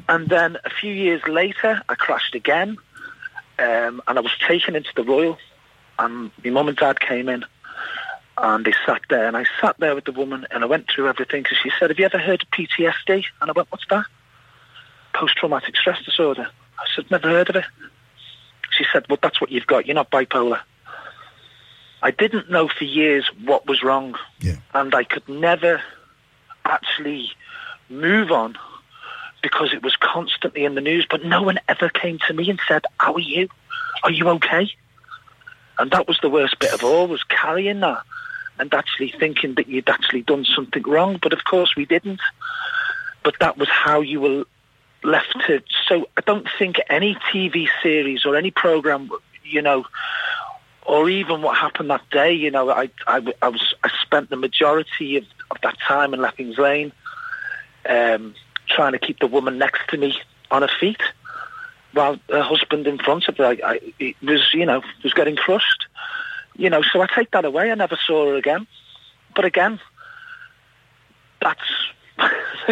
and 0.09 0.29
then 0.29 0.57
a 0.65 0.71
few 0.71 0.93
years 0.93 1.23
later, 1.29 1.83
I 1.89 1.95
crashed 1.95 2.35
again, 2.35 2.77
um, 3.59 4.03
and 4.07 4.19
I 4.19 4.21
was 4.21 4.33
taken 4.47 4.77
into 4.77 4.91
the 4.95 5.05
Royal, 5.05 5.39
and 5.99 6.31
my 6.45 6.51
mum 6.51 6.69
and 6.69 6.77
dad 6.77 7.01
came 7.01 7.29
in. 7.29 7.45
And 8.41 8.65
they 8.65 8.75
sat 8.87 9.01
there, 9.11 9.27
and 9.27 9.37
I 9.37 9.47
sat 9.61 9.79
there 9.79 9.97
with 9.97 10.05
the 10.05 10.13
woman, 10.13 10.47
and 10.53 10.63
I 10.63 10.67
went 10.69 10.89
through 10.89 11.09
everything. 11.09 11.43
Because 11.43 11.59
she 11.59 11.73
said, 11.79 11.91
"Have 11.91 11.99
you 11.99 12.05
ever 12.05 12.19
heard 12.19 12.43
of 12.43 12.51
PTSD?" 12.51 13.25
And 13.41 13.51
I 13.51 13.53
went, 13.53 13.71
"What's 13.73 13.87
that?" 13.91 14.07
post-traumatic 15.19 15.77
stress 15.77 16.03
disorder. 16.05 16.49
I 16.79 16.85
said, 16.95 17.11
never 17.11 17.29
heard 17.29 17.51
of 17.51 17.57
it. 17.57 17.65
She 18.71 18.85
said, 18.93 19.07
well, 19.09 19.19
that's 19.21 19.41
what 19.41 19.51
you've 19.51 19.67
got. 19.67 19.87
You're 19.87 19.95
not 19.95 20.11
bipolar. 20.11 20.61
I 22.03 22.11
didn't 22.11 22.51
know 22.51 22.69
for 22.69 22.85
years 22.85 23.29
what 23.45 23.67
was 23.67 23.83
wrong. 23.83 24.17
Yeah. 24.41 24.57
And 24.75 24.95
I 24.95 25.05
could 25.05 25.29
never 25.29 25.83
actually 26.65 27.31
move 27.89 28.31
on 28.31 28.57
because 29.43 29.73
it 29.73 29.83
was 29.83 29.97
constantly 29.97 30.65
in 30.65 30.75
the 30.75 30.81
news. 30.81 31.07
But 31.09 31.25
no 31.25 31.43
one 31.43 31.59
ever 31.69 31.89
came 31.89 32.19
to 32.27 32.35
me 32.35 32.51
and 32.51 32.61
said, 32.69 32.85
how 32.99 33.15
are 33.15 33.21
you? 33.21 33.49
Are 34.03 34.11
you 34.11 34.29
okay? 34.31 34.71
And 35.79 35.91
that 35.91 36.09
was 36.09 36.19
the 36.21 36.31
worst 36.31 36.59
bit 36.59 36.73
of 36.73 36.83
all, 36.85 37.07
was 37.07 37.23
carrying 37.25 37.81
that 37.81 38.03
and 38.59 38.75
actually 38.75 39.15
thinking 39.19 39.55
that 39.55 39.69
you'd 39.69 39.89
actually 39.89 40.23
done 40.23 40.45
something 40.45 40.83
wrong. 40.83 41.19
But 41.21 41.33
of 41.33 41.45
course 41.45 41.75
we 41.77 41.85
didn't. 41.85 42.21
But 43.23 43.37
that 43.41 43.57
was 43.57 43.69
how 43.69 44.01
you 44.01 44.21
were 44.21 44.45
left 45.05 45.37
to. 45.47 45.63
So 45.87 46.09
I 46.17 46.21
don't 46.23 46.49
think 46.59 46.77
any 46.89 47.15
TV 47.33 47.69
series 47.83 48.25
or 48.25 48.37
any 48.37 48.51
program, 48.51 49.11
you 49.45 49.63
know, 49.63 49.85
or 50.89 51.11
even 51.11 51.43
what 51.43 51.55
happened 51.55 51.91
that 51.91 52.09
day, 52.11 52.33
you 52.33 52.51
know, 52.51 52.71
I, 52.71 52.89
I, 53.07 53.23
I 53.43 53.49
was 53.49 53.75
I 53.85 53.91
spent 54.03 54.31
the 54.31 54.37
majority 54.37 55.19
of, 55.19 55.25
of 55.51 55.59
that 55.63 55.79
time 55.87 56.15
in 56.15 56.23
Leppings 56.23 56.57
Lane, 56.57 56.93
um, 57.87 58.35
trying 58.67 58.93
to 58.93 58.99
keep 58.99 59.19
the 59.21 59.27
woman 59.27 59.59
next 59.59 59.83
to 59.91 59.99
me 59.99 60.19
on 60.51 60.63
her 60.63 60.71
feet, 60.81 61.03
while 61.93 62.19
her 62.31 62.43
husband 62.43 62.87
in 62.87 62.97
front 62.97 63.29
of 63.29 63.37
her 63.37 63.45
I, 63.45 63.59
I, 63.63 64.15
was, 64.23 64.49
you 64.55 64.65
know, 64.65 64.83
was 65.05 65.13
getting 65.13 65.37
crushed. 65.37 65.87
You 66.57 66.71
know, 66.71 66.81
so 66.81 67.03
I 67.03 67.07
take 67.07 67.33
that 67.33 67.45
away. 67.45 67.71
I 67.71 67.75
never 67.75 67.99
saw 68.07 68.31
her 68.31 68.37
again. 68.37 68.67
But 69.37 69.45
again, 69.45 69.79
that's 71.43 71.61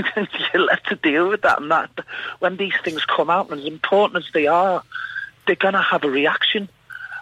you're 0.55 0.65
left 0.65 0.89
to 0.89 0.97
deal 0.97 1.29
with 1.29 1.43
that. 1.43 1.61
And 1.61 1.71
that 1.71 1.91
when 2.39 2.57
these 2.57 2.75
things 2.83 3.05
come 3.05 3.29
out, 3.29 3.51
and 3.51 3.61
as 3.61 3.67
important 3.67 4.25
as 4.25 4.33
they 4.33 4.47
are, 4.47 4.83
they're 5.47 5.55
going 5.55 5.75
to 5.75 5.83
have 5.83 6.03
a 6.03 6.11
reaction. 6.11 6.71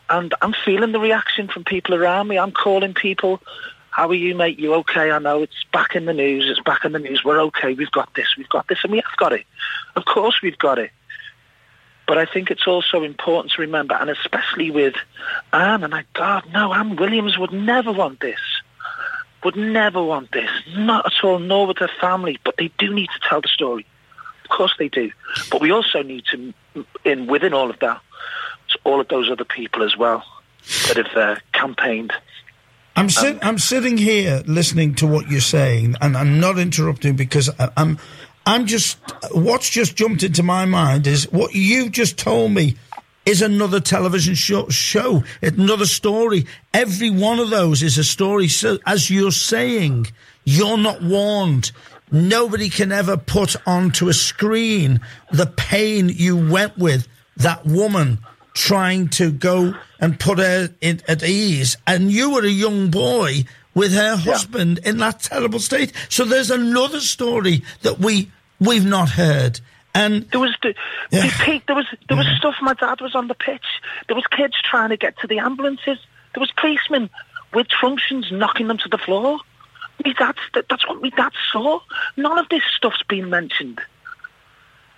And 0.09 0.35
I'm 0.43 0.55
feeling 0.65 0.93
the 0.93 1.01
reaction 1.01 1.49
from 1.49 1.65
people 1.65 1.95
around 1.95 2.29
me. 2.29 2.39
I'm 2.39 2.53
calling 2.53 2.95
people. 2.95 3.41
How 3.91 4.09
are 4.09 4.15
you, 4.15 4.35
mate? 4.35 4.59
You 4.59 4.75
okay? 4.75 5.11
I 5.11 5.19
know 5.19 5.43
it's 5.43 5.65
back 5.73 5.95
in 5.95 6.05
the 6.05 6.13
news. 6.13 6.47
It's 6.51 6.61
back 6.61 6.85
in 6.85 6.93
the 6.93 6.99
news. 6.99 7.23
We're 7.25 7.41
okay. 7.43 7.75
We've 7.75 7.91
got 7.91 8.13
this. 8.15 8.37
We've 8.37 8.49
got 8.49 8.69
this. 8.69 8.79
And 8.83 8.93
we 8.93 8.99
have 8.99 9.17
got 9.17 9.33
it. 9.33 9.47
Of 9.97 10.05
course 10.05 10.41
we've 10.43 10.59
got 10.59 10.79
it. 10.79 10.91
But 12.07 12.19
I 12.19 12.27
think 12.27 12.51
it's 12.51 12.67
also 12.67 13.03
important 13.03 13.55
to 13.55 13.63
remember, 13.63 13.95
and 13.95 14.11
especially 14.11 14.71
with 14.71 14.95
Anne, 15.55 15.85
and 15.85 15.95
I, 15.95 16.05
God, 16.13 16.45
no, 16.53 16.75
Anne 16.75 16.97
Williams 16.97 17.39
would 17.39 17.53
never 17.53 17.93
want 17.93 18.21
this. 18.21 18.41
Would 19.43 19.57
never 19.57 20.03
want 20.03 20.33
this. 20.33 20.51
Not 20.77 21.07
at 21.07 21.25
all, 21.25 21.39
nor 21.39 21.67
would 21.67 21.79
her 21.79 21.89
family. 22.01 22.39
But 22.45 22.57
they 22.59 22.71
do 22.79 22.93
need 22.93 23.09
to 23.09 23.29
tell 23.29 23.41
the 23.41 23.49
story. 23.49 23.87
Of 24.45 24.51
course 24.51 24.75
they 24.79 24.89
do. 24.89 25.13
But 25.51 25.63
we 25.63 25.71
also 25.71 26.03
need 26.03 26.25
to, 26.31 26.53
in 27.05 27.27
within 27.27 27.55
all 27.55 27.71
of 27.71 27.79
that, 27.79 28.01
all 28.85 29.01
of 29.01 29.09
those 29.09 29.31
other 29.31 29.45
people 29.45 29.83
as 29.83 29.97
well 29.97 30.25
that 30.89 30.97
have 30.97 31.17
uh, 31.17 31.37
campaigned. 31.53 32.13
I'm, 32.97 33.11
sit- 33.11 33.45
I'm 33.45 33.59
sitting 33.59 33.97
here 33.99 34.43
listening 34.47 34.95
to 34.97 35.07
what 35.07 35.29
you're 35.29 35.41
saying, 35.41 35.97
and 36.01 36.17
I'm 36.17 36.39
not 36.39 36.59
interrupting 36.59 37.17
because 37.17 37.51
I- 37.59 37.71
I'm 37.77 37.99
I'm 38.47 38.67
just 38.67 38.99
what's 39.33 39.71
just 39.71 39.97
jumped 39.97 40.23
into 40.23 40.43
my 40.43 40.65
mind 40.67 41.07
is 41.07 41.25
what 41.33 41.55
you 41.55 41.89
just 41.89 42.19
told 42.19 42.53
me 42.53 42.77
is 43.25 43.41
another 43.41 43.81
television 43.81 44.35
show, 44.35 44.69
show 44.69 45.25
another 45.41 45.87
story. 45.87 46.47
Every 46.75 47.09
one 47.09 47.39
of 47.39 47.49
those 47.49 47.83
is 47.83 47.97
a 47.97 48.05
story. 48.05 48.49
So 48.49 48.79
as 48.87 49.11
you're 49.11 49.33
saying, 49.33 50.09
you're 50.45 50.77
not 50.77 51.03
warned. 51.03 51.73
Nobody 52.13 52.69
can 52.69 52.93
ever 52.93 53.17
put 53.17 53.57
onto 53.67 54.09
a 54.09 54.13
screen 54.13 55.01
the 55.33 55.47
pain 55.47 56.11
you 56.11 56.37
went 56.37 56.77
with 56.77 57.09
that 57.39 57.65
woman 57.65 58.19
trying 58.55 59.09
to 59.09 59.31
go 59.31 59.75
and 60.01 60.19
put 60.19 60.39
her 60.39 60.71
in, 60.81 61.03
at 61.07 61.23
ease. 61.23 61.77
And 61.87 62.11
you 62.11 62.33
were 62.33 62.45
a 62.45 62.49
young 62.49 62.91
boy 62.91 63.45
with 63.75 63.93
her 63.93 64.17
husband 64.17 64.79
in 64.85 64.99
that 64.99 65.21
terrible 65.21 65.59
state. 65.59 65.93
So 66.09 66.25
there's 66.25 66.51
another 66.51 67.01
story 67.01 67.65
that 67.83 67.99
we 67.99 68.31
we've 68.61 68.87
not 68.87 69.11
heard. 69.11 69.61
And 69.95 70.29
There 70.31 70.41
was 70.41 70.57
the, 70.63 70.75
Yeah. 71.11 71.31
Pete, 71.45 71.67
there 71.67 71.77
was 71.77 71.87
there 72.09 72.17
was 72.17 72.27
mm-hmm. 72.27 72.37
stuff. 72.37 72.55
My 72.61 72.75
dad 72.75 73.01
was 73.01 73.15
on 73.15 73.29
the 73.29 73.35
pitch. 73.35 73.65
There 74.07 74.17
was 74.17 74.27
kids 74.29 74.55
trying 74.63 74.91
to 74.91 74.97
get 74.97 75.19
to 75.19 75.27
the 75.27 75.39
ambulances. 75.39 75.99
There 76.35 76.41
was 76.41 76.51
policemen 76.53 77.11
with 77.53 77.69
truncheons 77.69 78.33
knocking 78.33 78.67
them 78.67 78.79
to 78.79 78.89
the 78.89 78.99
floor. 78.99 79.39
Me 80.05 80.13
dad, 80.13 80.35
that's 80.53 80.89
what 80.89 81.01
my 81.01 81.11
dad 81.11 81.33
saw. 81.53 81.79
None 82.17 82.39
of 82.39 82.49
this 82.49 82.63
stuff's 82.77 83.03
been 83.05 83.31
mentioned. 83.31 83.81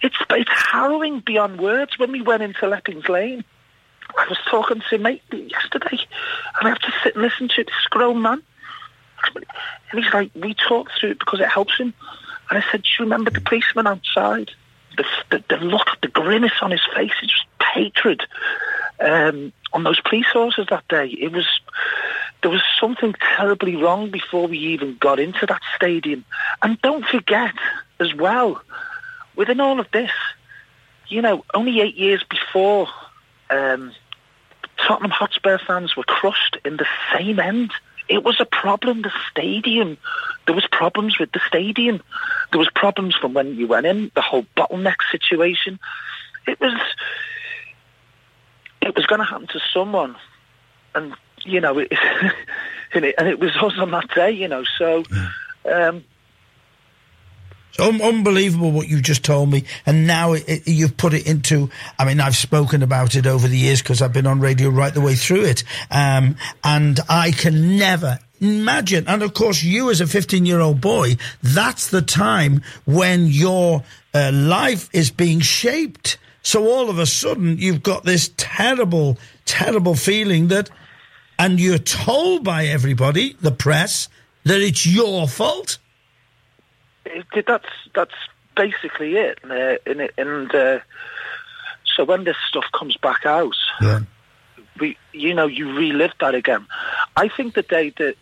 It's 0.00 0.16
it's 0.30 0.50
harrowing 0.76 1.20
beyond 1.20 1.58
words. 1.58 1.98
When 1.98 2.12
we 2.12 2.20
went 2.20 2.42
into 2.42 2.66
Leppings 2.66 3.08
Lane, 3.08 3.44
I 4.16 4.26
was 4.28 4.38
talking 4.50 4.82
to 4.88 4.96
a 4.96 4.98
mate 4.98 5.22
yesterday, 5.32 5.98
and 6.58 6.66
I 6.66 6.68
have 6.68 6.78
to 6.80 6.92
sit 7.02 7.14
and 7.14 7.24
listen 7.24 7.48
to 7.48 7.62
it. 7.62 7.66
this 7.66 7.88
grown 7.88 8.20
man. 8.20 8.42
And 9.34 10.04
he's 10.04 10.12
like, 10.12 10.30
we 10.34 10.54
talk 10.54 10.90
through 10.90 11.12
it 11.12 11.18
because 11.18 11.40
it 11.40 11.48
helps 11.48 11.78
him. 11.78 11.94
And 12.50 12.58
I 12.58 12.64
said, 12.70 12.82
do 12.82 12.88
you 12.98 13.04
remember 13.06 13.30
the 13.30 13.40
policeman 13.40 13.86
outside? 13.86 14.50
The, 14.96 15.04
the, 15.30 15.44
the 15.48 15.56
look, 15.64 15.88
the 16.02 16.08
grimace 16.08 16.60
on 16.60 16.70
his 16.70 16.86
face, 16.94 17.12
it 17.22 17.28
just 17.28 17.46
hatred 17.74 18.22
um, 19.00 19.52
on 19.72 19.82
those 19.82 20.00
police 20.00 20.26
horses 20.32 20.66
that 20.70 20.86
day. 20.88 21.06
It 21.06 21.32
was, 21.32 21.46
there 22.42 22.50
was 22.50 22.62
something 22.80 23.14
terribly 23.36 23.76
wrong 23.76 24.10
before 24.10 24.46
we 24.46 24.58
even 24.58 24.96
got 24.98 25.18
into 25.18 25.46
that 25.46 25.62
stadium. 25.74 26.24
And 26.62 26.80
don't 26.82 27.04
forget 27.06 27.54
as 27.98 28.14
well, 28.14 28.62
within 29.34 29.60
all 29.60 29.80
of 29.80 29.90
this, 29.90 30.12
you 31.08 31.22
know, 31.22 31.44
only 31.54 31.80
eight 31.80 31.96
years 31.96 32.24
before, 32.28 32.88
um, 33.50 33.92
Tottenham 34.78 35.10
Hotspur 35.10 35.58
fans 35.58 35.96
were 35.96 36.04
crushed 36.04 36.58
in 36.64 36.76
the 36.76 36.86
same 37.14 37.40
end. 37.40 37.72
It 38.08 38.22
was 38.22 38.40
a 38.40 38.44
problem. 38.44 39.02
The 39.02 39.12
stadium, 39.30 39.98
there 40.46 40.54
was 40.54 40.66
problems 40.70 41.18
with 41.18 41.32
the 41.32 41.40
stadium. 41.46 42.02
There 42.52 42.58
was 42.58 42.70
problems 42.74 43.16
from 43.16 43.34
when 43.34 43.56
you 43.56 43.66
went 43.66 43.86
in. 43.86 44.10
The 44.14 44.22
whole 44.22 44.46
bottleneck 44.56 44.96
situation. 45.10 45.80
It 46.46 46.60
was, 46.60 46.78
it 48.82 48.94
was 48.94 49.06
going 49.06 49.18
to 49.18 49.24
happen 49.24 49.48
to 49.48 49.60
someone, 49.74 50.14
and 50.94 51.14
you 51.44 51.60
know, 51.60 51.78
it, 51.78 51.92
and 52.94 53.04
it, 53.04 53.16
and 53.18 53.26
it 53.26 53.40
was 53.40 53.56
us 53.56 53.78
on 53.78 53.90
that 53.90 54.14
day. 54.14 54.30
You 54.30 54.48
know, 54.48 54.64
so. 54.78 55.04
Um, 55.64 56.04
Un- 57.78 58.00
unbelievable 58.00 58.70
what 58.70 58.88
you 58.88 59.00
just 59.00 59.24
told 59.24 59.50
me, 59.50 59.64
and 59.84 60.06
now 60.06 60.32
it, 60.32 60.44
it, 60.48 60.68
you've 60.68 60.96
put 60.96 61.14
it 61.14 61.26
into. 61.26 61.70
I 61.98 62.04
mean, 62.04 62.20
I've 62.20 62.36
spoken 62.36 62.82
about 62.82 63.14
it 63.14 63.26
over 63.26 63.46
the 63.48 63.58
years 63.58 63.82
because 63.82 64.02
I've 64.02 64.12
been 64.12 64.26
on 64.26 64.40
radio 64.40 64.68
right 64.68 64.92
the 64.92 65.00
way 65.00 65.14
through 65.14 65.44
it, 65.44 65.64
um, 65.90 66.36
and 66.64 67.00
I 67.08 67.32
can 67.32 67.76
never 67.78 68.18
imagine. 68.40 69.04
And 69.06 69.22
of 69.22 69.34
course, 69.34 69.62
you 69.62 69.90
as 69.90 70.00
a 70.00 70.06
15 70.06 70.46
year 70.46 70.60
old 70.60 70.80
boy, 70.80 71.16
that's 71.42 71.88
the 71.90 72.02
time 72.02 72.62
when 72.84 73.26
your 73.26 73.82
uh, 74.14 74.30
life 74.32 74.88
is 74.92 75.10
being 75.10 75.40
shaped. 75.40 76.18
So 76.42 76.68
all 76.68 76.88
of 76.88 76.98
a 76.98 77.06
sudden, 77.06 77.58
you've 77.58 77.82
got 77.82 78.04
this 78.04 78.30
terrible, 78.36 79.18
terrible 79.44 79.96
feeling 79.96 80.48
that, 80.48 80.70
and 81.38 81.58
you're 81.58 81.78
told 81.78 82.44
by 82.44 82.66
everybody, 82.66 83.36
the 83.40 83.50
press, 83.50 84.08
that 84.44 84.60
it's 84.60 84.86
your 84.86 85.26
fault. 85.26 85.78
It, 87.06 87.46
that's 87.46 87.66
that's 87.94 88.14
basically 88.54 89.16
it. 89.16 89.38
And, 89.42 89.52
uh, 89.52 89.76
and, 89.86 90.10
and 90.18 90.54
uh, 90.54 90.78
so 91.94 92.04
when 92.04 92.24
this 92.24 92.36
stuff 92.48 92.64
comes 92.72 92.96
back 92.96 93.24
out, 93.26 93.54
Yeah. 93.80 94.00
we, 94.80 94.96
you 95.12 95.34
know, 95.34 95.46
you 95.46 95.72
relive 95.76 96.12
that 96.20 96.34
again. 96.34 96.66
I 97.16 97.28
think 97.28 97.54
the 97.54 97.62
day 97.62 97.90
that 97.98 98.16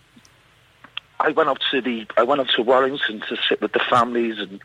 I 1.21 1.31
went 1.31 1.49
up 1.49 1.59
to 1.71 1.81
the, 1.81 2.07
I 2.17 2.25
went 2.25 2.41
up 2.41 2.49
to 2.57 2.63
Warrington 2.63 3.21
to 3.29 3.37
sit 3.49 3.61
with 3.61 3.73
the 3.73 3.81
families 3.91 4.39
and 4.39 4.61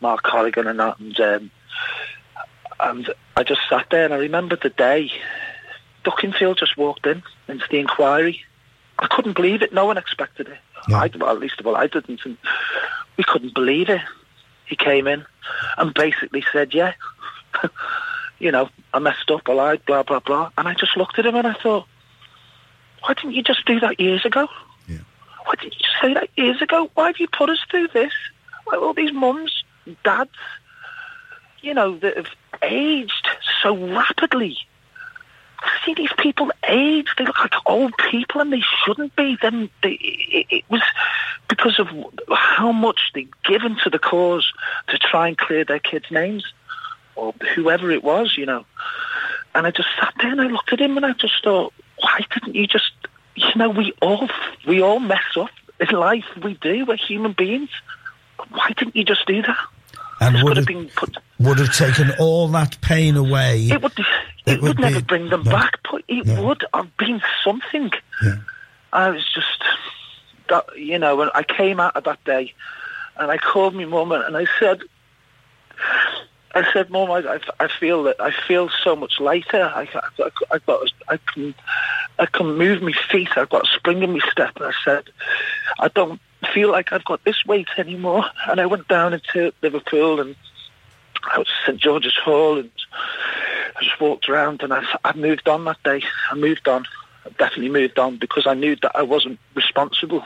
Mark 0.00 0.22
Corrigan 0.22 0.66
and 0.66 0.78
that, 0.78 0.98
and 0.98 1.20
um, 1.20 1.50
and 2.78 3.10
I 3.36 3.42
just 3.42 3.60
sat 3.68 3.86
there 3.90 4.04
and 4.04 4.14
I 4.14 4.18
remember 4.18 4.56
the 4.56 4.70
day 4.70 5.10
Duckenfield 6.04 6.58
just 6.58 6.76
walked 6.76 7.06
in 7.06 7.22
into 7.48 7.66
the 7.70 7.78
inquiry. 7.78 8.42
I 8.98 9.06
couldn't 9.06 9.34
believe 9.34 9.62
it. 9.62 9.72
No 9.72 9.86
one 9.86 9.98
expected 9.98 10.48
it. 10.48 10.58
Yeah. 10.88 11.00
I, 11.00 11.10
well, 11.16 11.30
at 11.34 11.40
least 11.40 11.62
well, 11.64 11.76
I 11.76 11.86
didn't. 11.86 12.20
And 12.24 12.36
we 13.20 13.24
couldn't 13.24 13.52
believe 13.52 13.90
it. 13.90 14.00
He 14.64 14.76
came 14.76 15.06
in 15.06 15.26
and 15.76 15.92
basically 15.92 16.42
said, 16.50 16.72
"Yeah, 16.72 16.94
you 18.38 18.50
know, 18.50 18.70
I 18.94 18.98
messed 18.98 19.30
up. 19.30 19.42
I 19.46 19.52
lied. 19.52 19.84
Blah 19.84 20.04
blah 20.04 20.20
blah." 20.20 20.50
And 20.56 20.66
I 20.66 20.72
just 20.72 20.96
looked 20.96 21.18
at 21.18 21.26
him 21.26 21.36
and 21.36 21.46
I 21.46 21.52
thought, 21.52 21.86
"Why 23.02 23.12
didn't 23.12 23.32
you 23.32 23.42
just 23.42 23.66
do 23.66 23.78
that 23.80 24.00
years 24.00 24.24
ago? 24.24 24.48
Yeah. 24.88 25.04
Why 25.44 25.52
didn't 25.60 25.74
you 25.74 25.86
say 26.00 26.14
that 26.14 26.30
years 26.34 26.62
ago? 26.62 26.90
Why 26.94 27.08
have 27.08 27.18
you 27.18 27.28
put 27.28 27.50
us 27.50 27.58
through 27.70 27.88
this? 27.88 28.12
Why 28.64 28.78
all 28.78 28.94
these 28.94 29.12
mums, 29.12 29.64
dads, 30.02 30.30
you 31.60 31.74
know, 31.74 31.98
that 31.98 32.16
have 32.16 32.30
aged 32.62 33.28
so 33.62 33.76
rapidly?" 33.76 34.56
I 35.62 35.84
see 35.84 35.92
these 35.92 36.12
people 36.16 36.50
age. 36.66 37.08
They 37.18 37.26
look 37.26 37.38
like 37.38 37.52
old 37.66 37.92
people, 38.10 38.40
and 38.40 38.50
they 38.50 38.62
shouldn't 38.82 39.14
be. 39.14 39.36
Then 39.42 39.68
they, 39.82 39.98
it, 40.00 40.46
it 40.48 40.64
was 40.70 40.80
because 41.62 41.78
of 41.78 41.88
how 42.34 42.72
much 42.72 43.10
they 43.14 43.26
given 43.44 43.76
to 43.84 43.90
the 43.90 43.98
cause 43.98 44.50
to 44.88 44.98
try 44.98 45.28
and 45.28 45.36
clear 45.36 45.64
their 45.64 45.78
kids' 45.78 46.06
names, 46.10 46.44
or 47.16 47.34
whoever 47.54 47.90
it 47.90 48.02
was, 48.02 48.36
you 48.38 48.46
know. 48.46 48.64
And 49.54 49.66
I 49.66 49.70
just 49.70 49.88
sat 50.00 50.14
there 50.20 50.30
and 50.32 50.40
I 50.40 50.46
looked 50.46 50.72
at 50.72 50.80
him 50.80 50.96
and 50.96 51.04
I 51.04 51.12
just 51.12 51.42
thought, 51.44 51.72
why 52.00 52.20
didn't 52.32 52.54
you 52.54 52.66
just, 52.66 52.92
you 53.34 53.50
know, 53.56 53.68
we 53.68 53.92
all 54.00 54.28
we 54.66 54.80
all 54.80 55.00
mess 55.00 55.36
up 55.36 55.50
in 55.80 55.88
life. 55.88 56.24
We 56.42 56.54
do. 56.54 56.86
We're 56.86 56.96
human 56.96 57.32
beings. 57.32 57.70
Why 58.48 58.70
didn't 58.76 58.96
you 58.96 59.04
just 59.04 59.26
do 59.26 59.42
that? 59.42 59.58
And 60.20 60.42
would 60.42 60.56
have 60.56 60.66
put. 60.94 61.16
would 61.38 61.58
have 61.58 61.74
taken 61.74 62.12
all 62.18 62.48
that 62.48 62.80
pain 62.80 63.16
away. 63.16 63.68
It 63.70 63.82
would. 63.82 63.92
It, 63.98 64.06
It 64.46 64.62
would, 64.62 64.78
would 64.78 64.80
never 64.80 65.00
be- 65.00 65.06
bring 65.06 65.28
them 65.30 65.42
no. 65.42 65.50
back, 65.50 65.78
but 65.90 66.02
it 66.08 66.26
No. 66.26 66.44
would 66.46 66.64
have 66.72 66.96
been 66.96 67.20
something. 67.44 67.90
Yeah. 68.22 68.36
I 68.92 69.10
was 69.10 69.24
just, 69.34 69.62
you 70.76 70.98
know, 70.98 71.16
when 71.16 71.30
I 71.34 71.42
came 71.42 71.80
out 71.80 71.96
of 71.96 72.04
that 72.04 72.22
day, 72.24 72.54
and 73.16 73.30
I 73.30 73.36
called 73.36 73.74
my 73.74 73.84
mum 73.84 74.12
and 74.12 74.36
I 74.36 74.46
said, 74.58 74.80
I 76.54 76.72
said, 76.72 76.90
Mum, 76.90 77.10
I, 77.10 77.38
I, 77.60 77.68
feel 77.68 78.04
that 78.04 78.20
I 78.20 78.32
feel 78.32 78.70
so 78.82 78.96
much 78.96 79.20
lighter. 79.20 79.62
I, 79.62 79.88
I, 79.94 80.30
I 80.50 80.58
got, 80.58 80.92
I 81.08 81.16
can, 81.32 81.54
I 82.18 82.26
can 82.26 82.56
move 82.58 82.82
my 82.82 82.92
feet. 83.10 83.28
I've 83.36 83.50
got 83.50 83.68
a 83.68 83.76
spring 83.76 84.02
in 84.02 84.12
my 84.12 84.18
step. 84.30 84.56
And 84.56 84.64
I 84.64 84.72
said, 84.84 85.04
I 85.78 85.88
don't 85.88 86.20
feel 86.52 86.72
like 86.72 86.92
I've 86.92 87.04
got 87.04 87.22
this 87.24 87.44
weight 87.46 87.68
anymore. 87.78 88.24
And 88.48 88.60
I 88.60 88.66
went 88.66 88.88
down 88.88 89.14
into 89.14 89.52
Liverpool 89.62 90.20
and 90.20 90.34
I 91.32 91.38
was 91.38 91.46
St 91.64 91.78
George's 91.78 92.16
Hall 92.16 92.58
and 92.58 92.70
I 93.76 93.84
just 93.84 94.00
walked 94.00 94.28
around 94.28 94.62
and 94.62 94.72
I, 94.72 94.82
I 95.04 95.14
moved 95.14 95.48
on 95.48 95.64
that 95.66 95.82
day. 95.84 96.02
I 96.30 96.34
moved 96.34 96.66
on. 96.66 96.84
I 97.24 97.30
definitely 97.30 97.70
moved 97.70 97.98
on 97.98 98.16
because 98.16 98.46
I 98.46 98.54
knew 98.54 98.76
that 98.76 98.92
I 98.94 99.02
wasn't 99.02 99.38
responsible. 99.54 100.24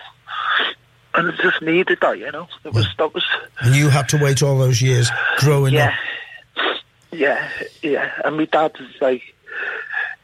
And 1.15 1.31
I 1.31 1.37
just 1.43 1.63
needed 1.63 1.99
that, 2.01 2.19
you 2.19 2.31
know. 2.33 2.49
It 2.65 2.73
was 2.73 2.89
that 2.99 3.15
was 3.15 3.25
And 3.61 3.75
you 3.75 3.89
had 3.89 4.09
to 4.11 4.19
wait 4.19 4.43
all 4.43 4.59
those 4.59 4.83
years 4.83 5.11
growing 5.39 5.75
yeah. 5.75 5.95
up. 6.57 6.79
Yeah, 7.13 7.49
yeah. 7.83 7.91
Yeah. 7.91 8.13
And 8.25 8.37
my 8.37 8.47
dad 8.47 8.73
is 8.81 9.01
like 9.01 9.23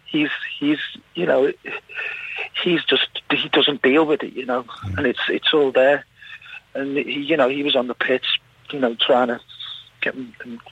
he's 0.07 0.31
he's 0.59 0.79
you 1.15 1.27
know 1.27 1.53
he's 2.63 2.85
just 2.85 3.23
he 3.31 3.49
doesn't 3.49 3.83
deal 3.83 4.05
with 4.05 4.23
it, 4.23 4.33
you 4.33 4.47
know. 4.47 4.65
Mm. 4.65 4.99
And 4.99 5.07
it's 5.07 5.21
it's 5.29 5.53
all 5.55 5.71
there. 5.71 6.05
And 6.75 6.97
he, 6.97 7.21
you 7.21 7.37
know, 7.37 7.49
he 7.49 7.63
was 7.63 7.77
on 7.77 7.87
the 7.87 7.95
pitch, 7.95 8.41
you 8.73 8.79
know, 8.79 8.95
trying 8.95 9.29
to 9.29 9.41
get 10.01 10.15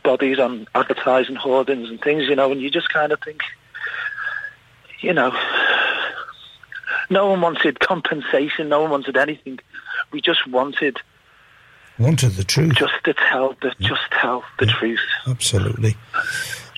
bodies 0.02 0.38
on 0.38 0.66
advertising 0.74 1.36
hoardings 1.36 1.90
and 1.90 2.00
things, 2.00 2.24
you 2.28 2.36
know, 2.36 2.50
and 2.50 2.60
you 2.60 2.70
just 2.70 2.88
kind 2.88 3.12
of 3.12 3.20
think, 3.22 3.42
you 5.00 5.12
know, 5.12 5.30
no 7.10 7.28
one 7.28 7.40
wanted 7.40 7.80
compensation, 7.80 8.68
no 8.68 8.82
one 8.82 8.90
wanted 8.90 9.16
anything. 9.16 9.58
We 10.12 10.20
just 10.20 10.46
wanted 10.46 10.98
Wanted 11.98 12.30
the 12.32 12.44
truth. 12.44 12.74
just 12.76 12.94
to 13.04 13.14
tell 13.14 13.54
the 13.60 13.74
just 13.80 14.02
tell 14.12 14.44
the 14.58 14.66
truth. 14.66 15.00
Absolutely. 15.26 15.96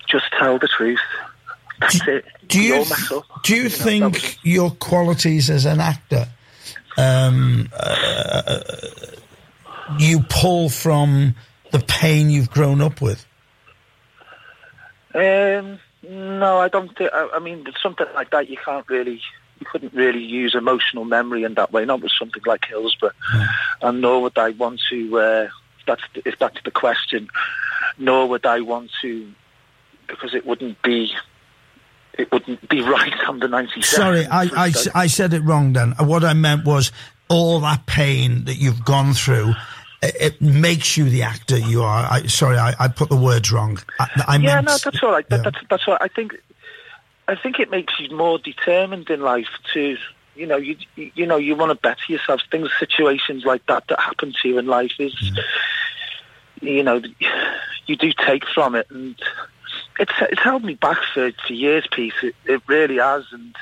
Just 0.08 0.24
tell 0.38 0.58
the 0.58 0.68
truth. 0.68 1.00
That's 1.80 2.06
it. 2.08 2.24
Do 2.46 2.60
you 2.60 2.74
all 2.76 2.80
mess 2.80 3.12
up. 3.12 3.24
do 3.42 3.54
you 3.54 3.60
know, 3.60 3.64
was 3.64 3.76
think 3.78 4.24
it. 4.24 4.38
your 4.42 4.70
qualities 4.70 5.50
as 5.50 5.64
an 5.66 5.80
actor 5.80 6.28
um, 6.98 7.68
uh, 7.72 8.60
you 9.98 10.20
pull 10.28 10.68
from 10.68 11.34
the 11.70 11.78
pain 11.80 12.30
you've 12.30 12.50
grown 12.50 12.80
up 12.80 13.00
with? 13.00 13.24
Um, 15.14 15.78
no, 16.08 16.58
I 16.58 16.68
don't. 16.68 16.96
Think, 16.96 17.10
I, 17.12 17.28
I 17.34 17.38
mean, 17.38 17.64
something 17.82 18.06
like 18.14 18.30
that, 18.30 18.48
you 18.48 18.56
can't 18.62 18.88
really, 18.88 19.20
you 19.60 19.66
couldn't 19.70 19.92
really 19.94 20.22
use 20.22 20.54
emotional 20.54 21.04
memory 21.04 21.44
in 21.44 21.54
that 21.54 21.72
way. 21.72 21.84
Not 21.84 22.00
with 22.00 22.12
something 22.18 22.42
like 22.46 22.64
Hillsborough, 22.64 23.12
and 23.82 24.00
nor 24.00 24.22
would 24.22 24.38
I 24.38 24.50
want 24.50 24.80
to. 24.90 25.18
Uh, 25.18 25.48
if 25.78 25.86
that's 25.86 26.02
the, 26.14 26.28
if 26.28 26.38
that's 26.38 26.62
the 26.64 26.70
question, 26.70 27.28
nor 27.98 28.26
would 28.28 28.46
I 28.46 28.60
want 28.60 28.90
to, 29.02 29.32
because 30.08 30.34
it 30.34 30.46
wouldn't 30.46 30.80
be. 30.82 31.12
It 32.18 32.30
wouldn't 32.32 32.68
be 32.68 32.80
right 32.96 33.14
under 33.28 33.48
ninety 33.48 33.82
seven. 33.82 34.24
Sorry, 34.24 34.26
I, 34.26 34.66
I, 34.66 34.72
I 34.94 35.06
said 35.06 35.32
it 35.32 35.40
wrong 35.40 35.74
then. 35.74 35.92
What 36.00 36.24
I 36.24 36.32
meant 36.32 36.64
was 36.64 36.90
all 37.28 37.60
that 37.60 37.86
pain 37.86 38.44
that 38.46 38.56
you've 38.56 38.84
gone 38.84 39.12
through. 39.12 39.54
It 40.02 40.16
it 40.20 40.42
makes 40.42 40.96
you 40.96 41.08
the 41.08 41.22
actor 41.22 41.58
you 41.58 41.82
are. 41.82 42.06
I, 42.10 42.26
sorry, 42.26 42.56
I, 42.58 42.74
I 42.78 42.88
put 42.88 43.10
the 43.10 43.16
words 43.16 43.52
wrong. 43.52 43.78
I, 43.98 44.08
I 44.26 44.36
yeah, 44.36 44.56
meant, 44.56 44.66
no, 44.66 44.78
that's 44.78 45.02
all 45.02 45.12
right. 45.12 45.28
That. 45.28 45.44
That's 45.44 45.58
that's 45.68 45.82
all 45.86 45.94
right. 45.94 46.02
I 46.02 46.08
think 46.08 46.34
I 47.30 47.36
think 47.36 47.60
it 47.60 47.70
makes 47.70 47.94
you 48.00 48.14
more 48.16 48.38
determined 48.38 49.08
in 49.08 49.20
life 49.20 49.48
to 49.74 49.96
you 50.34 50.46
know 50.46 50.56
you 50.56 50.76
you 50.96 51.26
know 51.26 51.36
you 51.36 51.54
want 51.54 51.70
to 51.70 51.76
better 51.76 52.02
yourself. 52.08 52.40
Things, 52.50 52.70
situations 52.78 53.44
like 53.44 53.64
that 53.66 53.86
that 53.88 54.00
happen 54.00 54.34
to 54.42 54.48
you 54.48 54.58
in 54.58 54.66
life 54.66 54.94
is 54.98 55.14
mm. 55.14 55.38
you 56.60 56.82
know 56.82 57.00
you 57.86 57.96
do 57.96 58.12
take 58.12 58.44
from 58.46 58.74
it, 58.74 58.88
and 58.90 59.14
it's 60.00 60.12
it's 60.20 60.42
held 60.42 60.64
me 60.64 60.74
back 60.74 60.98
for 61.14 61.30
for 61.46 61.52
years, 61.52 61.86
Pete. 61.92 62.14
It, 62.20 62.34
it 62.46 62.62
really 62.66 62.96
has, 62.96 63.24
and 63.30 63.54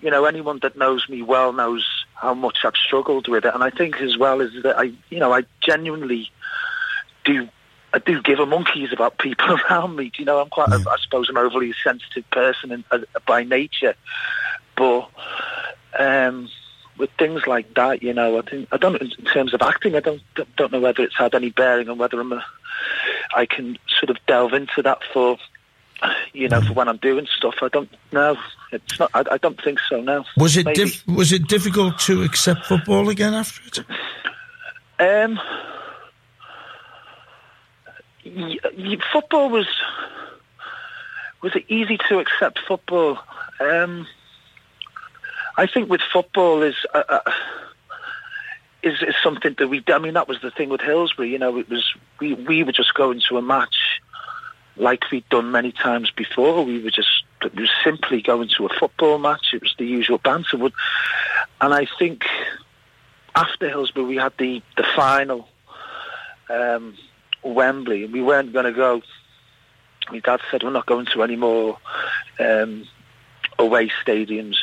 you 0.00 0.10
know 0.10 0.24
anyone 0.24 0.60
that 0.62 0.78
knows 0.78 1.06
me 1.06 1.20
well 1.20 1.52
knows 1.52 1.86
how 2.14 2.32
much 2.32 2.64
I've 2.64 2.76
struggled 2.76 3.28
with 3.28 3.44
it, 3.44 3.54
and 3.54 3.62
I 3.62 3.68
think 3.68 4.00
as 4.00 4.16
well 4.16 4.40
is 4.40 4.62
that 4.62 4.78
I 4.78 4.92
you 5.10 5.18
know 5.18 5.34
I 5.34 5.42
genuinely 5.60 6.30
do 7.24 7.48
I 7.94 7.98
do 8.00 8.20
give 8.20 8.40
a 8.40 8.46
monkeys 8.46 8.92
about 8.92 9.18
people 9.18 9.56
around 9.70 9.94
me. 9.94 10.10
Do 10.10 10.20
You 10.20 10.24
know, 10.24 10.40
I'm 10.40 10.50
quite, 10.50 10.68
I 10.70 10.96
suppose, 11.00 11.28
an 11.28 11.38
overly 11.38 11.72
sensitive 11.82 12.28
person 12.30 12.72
in, 12.72 12.84
uh, 12.90 12.98
by 13.24 13.44
nature, 13.44 13.94
but 14.76 15.08
um, 15.98 16.48
with 16.98 17.10
things 17.18 17.46
like 17.46 17.72
that, 17.74 18.02
you 18.02 18.12
know, 18.12 18.38
I 18.38 18.42
think 18.42 18.68
I 18.72 18.76
don't. 18.76 19.00
In 19.00 19.24
terms 19.32 19.54
of 19.54 19.62
acting, 19.62 19.94
I 19.94 20.00
don't 20.00 20.22
don't 20.56 20.72
know 20.72 20.80
whether 20.80 21.04
it's 21.04 21.16
had 21.16 21.34
any 21.34 21.50
bearing 21.50 21.88
on 21.88 21.98
whether 21.98 22.20
I'm 22.20 22.32
a, 22.32 22.44
I 23.34 23.46
can 23.46 23.78
sort 24.00 24.10
of 24.10 24.16
delve 24.26 24.52
into 24.52 24.82
that 24.82 24.98
for. 25.12 25.38
You 26.34 26.48
know, 26.48 26.60
for 26.60 26.74
when 26.74 26.88
I'm 26.88 26.98
doing 26.98 27.26
stuff, 27.34 27.54
I 27.62 27.68
don't 27.68 27.88
know. 28.12 28.36
It's 28.72 28.98
not. 28.98 29.10
I, 29.14 29.24
I 29.30 29.38
don't 29.38 29.58
think 29.62 29.78
so. 29.88 30.00
No. 30.00 30.24
was 30.36 30.56
it 30.56 30.66
diff, 30.74 31.06
was 31.06 31.32
it 31.32 31.46
difficult 31.46 31.98
to 32.00 32.24
accept 32.24 32.66
football 32.66 33.08
again 33.08 33.32
after 33.32 33.62
it? 33.64 33.86
Um, 35.00 35.40
football 39.12 39.50
was 39.50 39.66
was 41.42 41.54
it 41.54 41.64
easy 41.68 41.98
to 42.08 42.18
accept 42.18 42.58
football? 42.66 43.18
Um, 43.60 44.06
I 45.56 45.66
think 45.66 45.88
with 45.90 46.00
football 46.12 46.62
is 46.62 46.74
uh, 46.94 47.02
uh, 47.08 47.32
is 48.82 49.02
is 49.02 49.14
something 49.22 49.54
that 49.58 49.68
we. 49.68 49.82
I 49.88 49.98
mean, 49.98 50.14
that 50.14 50.28
was 50.28 50.40
the 50.40 50.50
thing 50.50 50.68
with 50.68 50.80
Hillsborough. 50.80 51.26
You 51.26 51.38
know, 51.38 51.58
it 51.58 51.68
was 51.68 51.84
we 52.20 52.34
we 52.34 52.62
were 52.62 52.72
just 52.72 52.94
going 52.94 53.20
to 53.28 53.36
a 53.38 53.42
match 53.42 54.00
like 54.76 55.10
we'd 55.12 55.28
done 55.28 55.52
many 55.52 55.70
times 55.70 56.10
before. 56.10 56.64
We 56.64 56.82
were 56.82 56.90
just 56.90 57.08
simply 57.84 58.22
going 58.22 58.48
to 58.56 58.66
a 58.66 58.68
football 58.70 59.18
match. 59.18 59.48
It 59.52 59.62
was 59.62 59.74
the 59.78 59.86
usual 59.86 60.18
banter. 60.18 60.56
Would- 60.56 60.72
And 61.60 61.72
I 61.72 61.86
think 61.98 62.24
after 63.34 63.68
Hillsborough, 63.68 64.06
we 64.06 64.16
had 64.16 64.32
the, 64.38 64.62
the 64.76 64.84
final 64.96 65.48
um, 66.48 66.96
Wembley, 67.44 68.04
and 68.04 68.12
we 68.12 68.22
weren't 68.22 68.52
going 68.52 68.64
to 68.64 68.72
go. 68.72 69.02
My 70.10 70.18
dad 70.18 70.40
said 70.50 70.62
we're 70.62 70.70
not 70.70 70.86
going 70.86 71.06
to 71.06 71.22
any 71.22 71.36
more 71.36 71.78
um, 72.38 72.86
away 73.58 73.90
stadiums, 74.04 74.56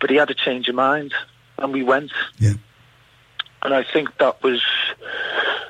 but 0.00 0.10
he 0.10 0.16
had 0.16 0.30
a 0.30 0.34
change 0.34 0.68
of 0.68 0.74
mind, 0.74 1.14
and 1.58 1.72
we 1.72 1.82
went. 1.82 2.12
Yeah. 2.38 2.54
And 3.62 3.72
I 3.72 3.84
think 3.84 4.18
that 4.18 4.42
was 4.42 4.60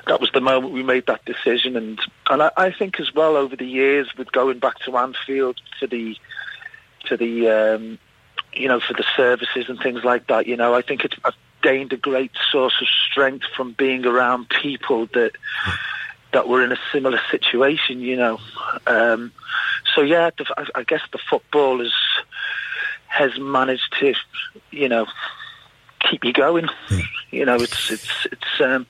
that 0.07 0.19
was 0.19 0.31
the 0.33 0.41
moment 0.41 0.73
we 0.73 0.83
made 0.83 1.05
that 1.07 1.23
decision, 1.25 1.77
and 1.77 1.99
and 2.29 2.41
I, 2.41 2.51
I 2.57 2.71
think 2.71 2.99
as 2.99 3.13
well 3.13 3.35
over 3.35 3.55
the 3.55 3.65
years 3.65 4.09
with 4.17 4.31
going 4.31 4.59
back 4.59 4.79
to 4.79 4.97
Anfield 4.97 5.61
to 5.79 5.87
the 5.87 6.17
to 7.05 7.17
the 7.17 7.49
um, 7.49 7.99
you 8.53 8.67
know 8.67 8.79
for 8.79 8.93
the 8.93 9.05
services 9.15 9.65
and 9.69 9.79
things 9.79 10.03
like 10.03 10.27
that. 10.27 10.47
You 10.47 10.57
know, 10.57 10.73
I 10.73 10.81
think 10.81 11.05
it's 11.05 11.15
I've 11.23 11.35
gained 11.61 11.93
a 11.93 11.97
great 11.97 12.31
source 12.51 12.73
of 12.81 12.87
strength 13.09 13.45
from 13.55 13.71
being 13.73 14.05
around 14.05 14.49
people 14.49 15.07
that 15.13 15.31
that 16.33 16.47
were 16.47 16.63
in 16.63 16.71
a 16.71 16.77
similar 16.91 17.19
situation. 17.31 18.01
You 18.01 18.17
know, 18.17 18.39
um, 18.87 19.31
so 19.95 20.01
yeah, 20.01 20.29
the, 20.37 20.45
I, 20.57 20.79
I 20.79 20.83
guess 20.83 21.01
the 21.11 21.19
football 21.29 21.81
is, 21.81 21.93
has 23.07 23.37
managed 23.39 23.93
to, 23.99 24.13
you 24.71 24.89
know, 24.89 25.07
keep 25.99 26.23
you 26.23 26.33
going. 26.33 26.67
You 27.31 27.45
know, 27.45 27.55
it's 27.55 27.91
it's 27.91 28.27
it's 28.31 28.61
um, 28.61 28.85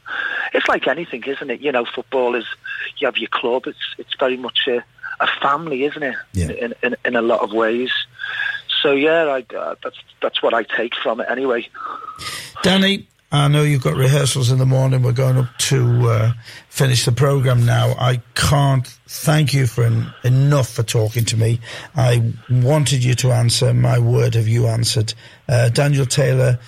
it's 0.54 0.68
like 0.68 0.88
anything, 0.88 1.24
isn't 1.24 1.50
it? 1.50 1.62
You 1.62 1.72
know, 1.72 1.86
football 1.86 2.36
is 2.36 2.46
you 2.98 3.08
have 3.08 3.18
your 3.18 3.30
club. 3.30 3.68
It's 3.68 3.96
it's 3.98 4.16
very 4.20 4.38
much 4.38 4.68
a, 4.68 4.84
a 5.20 5.28
family, 5.42 5.84
isn't 5.84 6.04
it? 6.04 6.16
Yeah. 6.34 6.52
In, 6.52 6.74
in 6.84 6.96
in 7.06 7.16
a 7.16 7.22
lot 7.22 7.42
of 7.42 7.54
ways. 7.54 7.92
So 8.82 8.92
yeah, 8.92 9.26
I, 9.26 9.56
uh, 9.56 9.76
that's 9.82 9.98
that's 10.22 10.44
what 10.44 10.54
I 10.54 10.64
take 10.64 10.94
from 10.96 11.22
it 11.22 11.28
anyway. 11.30 11.68
Danny, 12.64 13.08
I 13.34 13.48
know 13.48 13.64
you've 13.64 13.82
got 13.82 13.96
rehearsals 13.96 14.52
in 14.52 14.60
the 14.60 14.66
morning. 14.66 15.02
We're 15.02 15.12
going 15.12 15.38
up 15.38 15.58
to 15.58 16.08
uh, 16.08 16.34
finish 16.70 17.04
the 17.04 17.12
program 17.12 17.66
now. 17.66 17.96
I 17.98 18.22
can't 18.36 18.86
thank 18.86 19.56
you 19.56 19.66
for 19.66 19.84
en- 19.86 20.14
enough 20.24 20.70
for 20.70 20.84
talking 20.84 21.26
to 21.26 21.36
me. 21.36 21.60
I 21.96 22.32
wanted 22.48 23.04
you 23.04 23.16
to 23.16 23.32
answer. 23.32 23.74
My 23.74 23.98
word, 23.98 24.36
have 24.36 24.48
you 24.48 24.68
answered? 24.68 25.16
Uh, 25.50 25.70
Daniel 25.70 26.06
Taylor, 26.06 26.60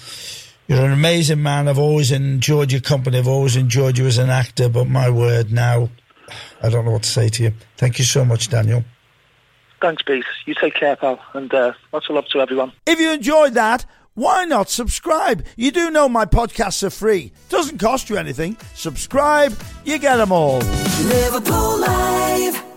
you're 0.67 0.83
an 0.83 0.91
amazing 0.91 1.43
man. 1.43 1.67
I've 1.67 1.77
always 1.77 2.11
enjoyed 2.11 2.71
your 2.71 2.81
company. 2.81 3.19
I've 3.19 3.27
always 3.27 3.55
enjoyed 3.55 3.99
you 3.99 4.07
as 4.07 4.17
an 4.17 4.31
actor. 4.31 4.67
But 4.67 4.85
my 4.85 5.07
word, 5.07 5.51
now 5.51 5.89
I 6.63 6.69
don't 6.69 6.83
know 6.83 6.91
what 6.93 7.03
to 7.03 7.09
say 7.09 7.29
to 7.29 7.43
you. 7.43 7.53
Thank 7.77 7.99
you 7.99 8.05
so 8.05 8.25
much, 8.25 8.49
Daniel. 8.49 8.83
Thanks, 9.81 10.01
Pete. 10.01 10.25
You 10.47 10.55
take 10.59 10.73
care, 10.73 10.95
pal, 10.95 11.19
and 11.33 11.53
uh, 11.53 11.73
lots 11.93 12.09
of 12.09 12.15
love 12.15 12.25
to 12.29 12.41
everyone. 12.41 12.71
If 12.87 12.99
you 12.99 13.11
enjoyed 13.11 13.53
that, 13.53 13.85
why 14.15 14.45
not 14.45 14.69
subscribe? 14.69 15.45
You 15.55 15.71
do 15.71 15.91
know 15.91 16.09
my 16.09 16.25
podcasts 16.25 16.83
are 16.83 16.89
free. 16.89 17.31
Doesn't 17.49 17.77
cost 17.77 18.09
you 18.09 18.17
anything. 18.17 18.57
Subscribe, 18.73 19.57
you 19.83 19.99
get 19.99 20.17
them 20.17 20.31
all. 20.31 20.59
Liverpool 20.59 21.79
Live. 21.79 22.74